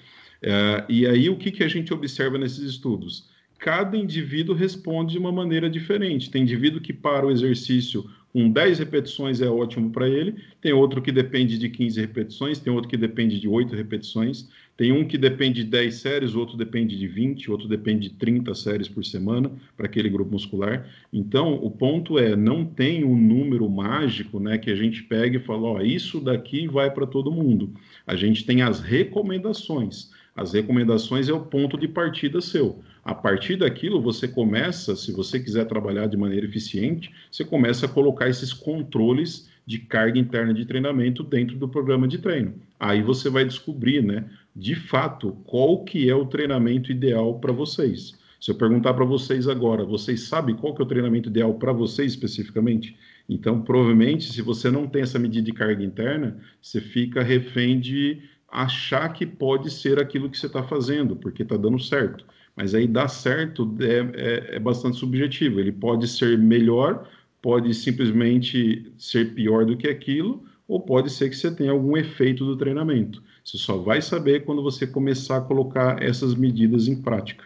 [0.41, 3.32] Uh, e aí, o que, que a gente observa nesses estudos?
[3.63, 6.29] Cada indivíduo responde de uma maneira diferente.
[6.29, 8.03] Tem indivíduo que para o exercício
[8.33, 12.73] com 10 repetições é ótimo para ele, tem outro que depende de 15 repetições, tem
[12.73, 16.97] outro que depende de 8 repetições, tem um que depende de 10 séries, outro depende
[16.97, 20.85] de 20, outro depende de 30 séries por semana para aquele grupo muscular.
[21.13, 25.39] Então, o ponto é, não tem um número mágico, né, que a gente pega e
[25.39, 27.71] fala, ó, isso daqui vai para todo mundo.
[28.05, 30.11] A gente tem as recomendações.
[30.35, 32.83] As recomendações é o ponto de partida seu.
[33.03, 37.89] A partir daquilo, você começa, se você quiser trabalhar de maneira eficiente, você começa a
[37.89, 42.55] colocar esses controles de carga interna de treinamento dentro do programa de treino.
[42.79, 44.25] Aí você vai descobrir, né,
[44.55, 48.17] de fato, qual que é o treinamento ideal para vocês.
[48.39, 51.71] Se eu perguntar para vocês agora, vocês sabem qual que é o treinamento ideal para
[51.71, 52.95] vocês especificamente?
[53.27, 58.21] Então, provavelmente, se você não tem essa medida de carga interna, você fica refém de
[58.51, 62.25] achar que pode ser aquilo que você está fazendo, porque está dando certo.
[62.55, 65.59] Mas aí dar certo é, é, é bastante subjetivo.
[65.59, 67.09] Ele pode ser melhor,
[67.41, 72.45] pode simplesmente ser pior do que aquilo, ou pode ser que você tenha algum efeito
[72.45, 73.23] do treinamento.
[73.43, 77.45] Você só vai saber quando você começar a colocar essas medidas em prática.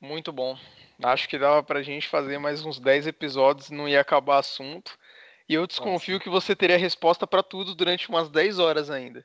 [0.00, 0.56] Muito bom.
[1.02, 4.96] Acho que dava para a gente fazer mais uns 10 episódios, não ia acabar assunto.
[5.48, 6.24] E eu desconfio Nossa.
[6.24, 9.24] que você teria resposta para tudo durante umas 10 horas ainda.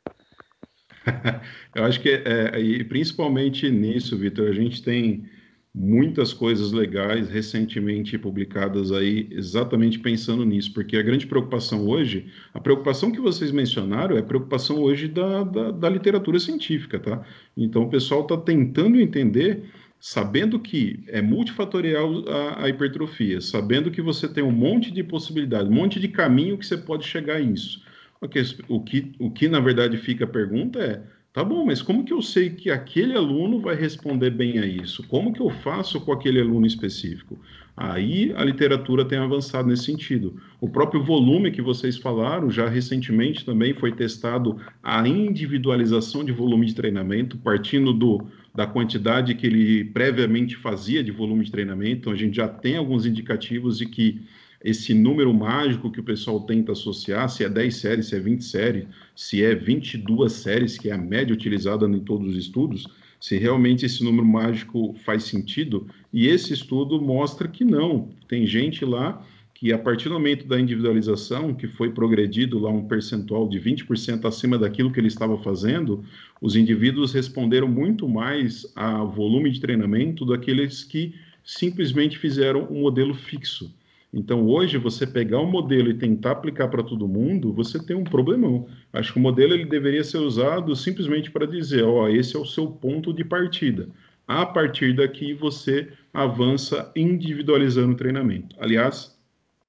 [1.76, 5.26] Eu acho que, é, e principalmente nisso, Vitor, a gente tem
[5.74, 12.60] muitas coisas legais recentemente publicadas aí, exatamente pensando nisso, porque a grande preocupação hoje, a
[12.60, 17.26] preocupação que vocês mencionaram é a preocupação hoje da, da, da literatura científica, tá?
[17.56, 19.64] Então o pessoal está tentando entender,
[19.98, 25.70] sabendo que é multifatorial a, a, hipertrofia, sabendo que você tem um monte de possibilidade,
[25.70, 27.82] um monte de caminho que você pode chegar a isso.
[28.22, 31.04] O que, o que, o que na verdade fica a pergunta é
[31.34, 35.02] Tá bom, mas como que eu sei que aquele aluno vai responder bem a isso?
[35.08, 37.40] Como que eu faço com aquele aluno específico?
[37.76, 40.42] Aí a literatura tem avançado nesse sentido.
[40.60, 46.66] O próprio volume que vocês falaram, já recentemente também foi testado a individualização de volume
[46.66, 52.02] de treinamento, partindo do, da quantidade que ele previamente fazia de volume de treinamento.
[52.02, 54.22] Então, a gente já tem alguns indicativos de que
[54.64, 58.44] esse número mágico que o pessoal tenta associar, se é 10 séries, se é 20
[58.44, 62.88] séries, se é 22 séries, que é a média utilizada em todos os estudos,
[63.20, 65.88] se realmente esse número mágico faz sentido.
[66.12, 68.10] E esse estudo mostra que não.
[68.28, 72.88] Tem gente lá que, a partir do momento da individualização, que foi progredido lá um
[72.88, 76.04] percentual de 20% acima daquilo que ele estava fazendo,
[76.42, 83.14] os indivíduos responderam muito mais a volume de treinamento daqueles que simplesmente fizeram um modelo
[83.14, 83.72] fixo.
[84.14, 88.04] Então, hoje, você pegar um modelo e tentar aplicar para todo mundo, você tem um
[88.04, 88.68] problemão.
[88.92, 92.46] Acho que o modelo ele deveria ser usado simplesmente para dizer, ó, esse é o
[92.46, 93.88] seu ponto de partida.
[94.28, 98.56] A partir daqui, você avança individualizando o treinamento.
[98.60, 99.18] Aliás,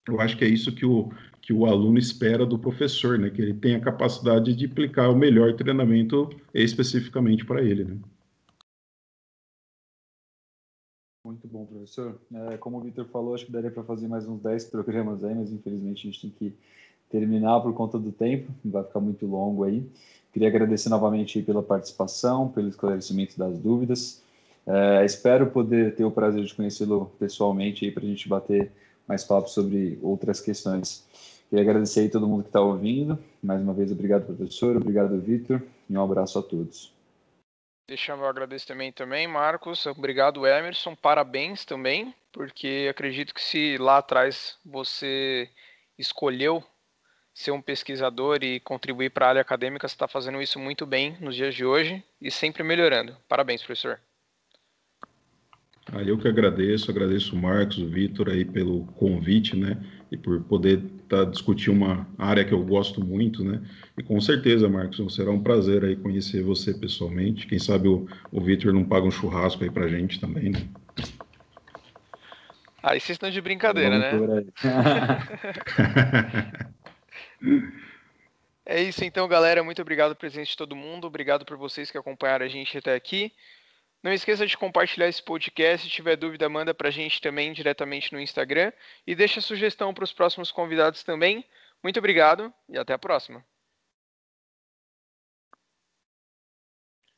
[0.08, 3.30] eu acho que é isso que o, que o aluno espera do professor, né?
[3.30, 7.96] Que ele tenha a capacidade de aplicar o melhor treinamento especificamente para ele, né?
[11.24, 12.18] Muito bom, professor.
[12.50, 15.32] É, como o Vitor falou, acho que daria para fazer mais uns 10 programas aí,
[15.32, 16.56] mas infelizmente a gente tem que
[17.08, 19.86] terminar por conta do tempo, vai ficar muito longo aí.
[20.32, 24.20] Queria agradecer novamente pela participação, pelo esclarecimento das dúvidas.
[24.66, 28.72] É, espero poder ter o prazer de conhecê-lo pessoalmente para a gente bater
[29.06, 31.06] mais papo sobre outras questões.
[31.48, 33.16] Queria agradecer aí todo mundo que está ouvindo.
[33.40, 36.92] Mais uma vez, obrigado, professor, obrigado, Vitor, e um abraço a todos.
[37.86, 39.86] Deixar meu agradecimento também, Marcos.
[39.86, 40.94] Obrigado, Emerson.
[40.94, 45.50] Parabéns também, porque acredito que se lá atrás você
[45.98, 46.64] escolheu
[47.34, 51.16] ser um pesquisador e contribuir para a área acadêmica, você está fazendo isso muito bem
[51.20, 53.16] nos dias de hoje e sempre melhorando.
[53.28, 53.98] Parabéns, professor.
[55.90, 59.76] Ah, eu que agradeço, agradeço o Marcos, o Vitor aí pelo convite, né?
[60.10, 63.60] E por poder tá, discutir uma área que eu gosto muito, né?
[63.98, 67.46] E com certeza, Marcos, será um prazer aí conhecer você pessoalmente.
[67.46, 70.66] Quem sabe o, o Vitor não paga um churrasco aí pra gente também, né?
[72.82, 74.10] Aí vocês estão de brincadeira, né?
[78.64, 79.62] é isso então, galera.
[79.62, 81.06] Muito obrigado pelo presente de todo mundo.
[81.06, 83.30] Obrigado por vocês que acompanharam a gente até aqui.
[84.02, 85.86] Não esqueça de compartilhar esse podcast.
[85.86, 88.72] Se tiver dúvida, manda para a gente também diretamente no Instagram.
[89.06, 91.44] E deixa sugestão para os próximos convidados também.
[91.82, 93.44] Muito obrigado e até a próxima.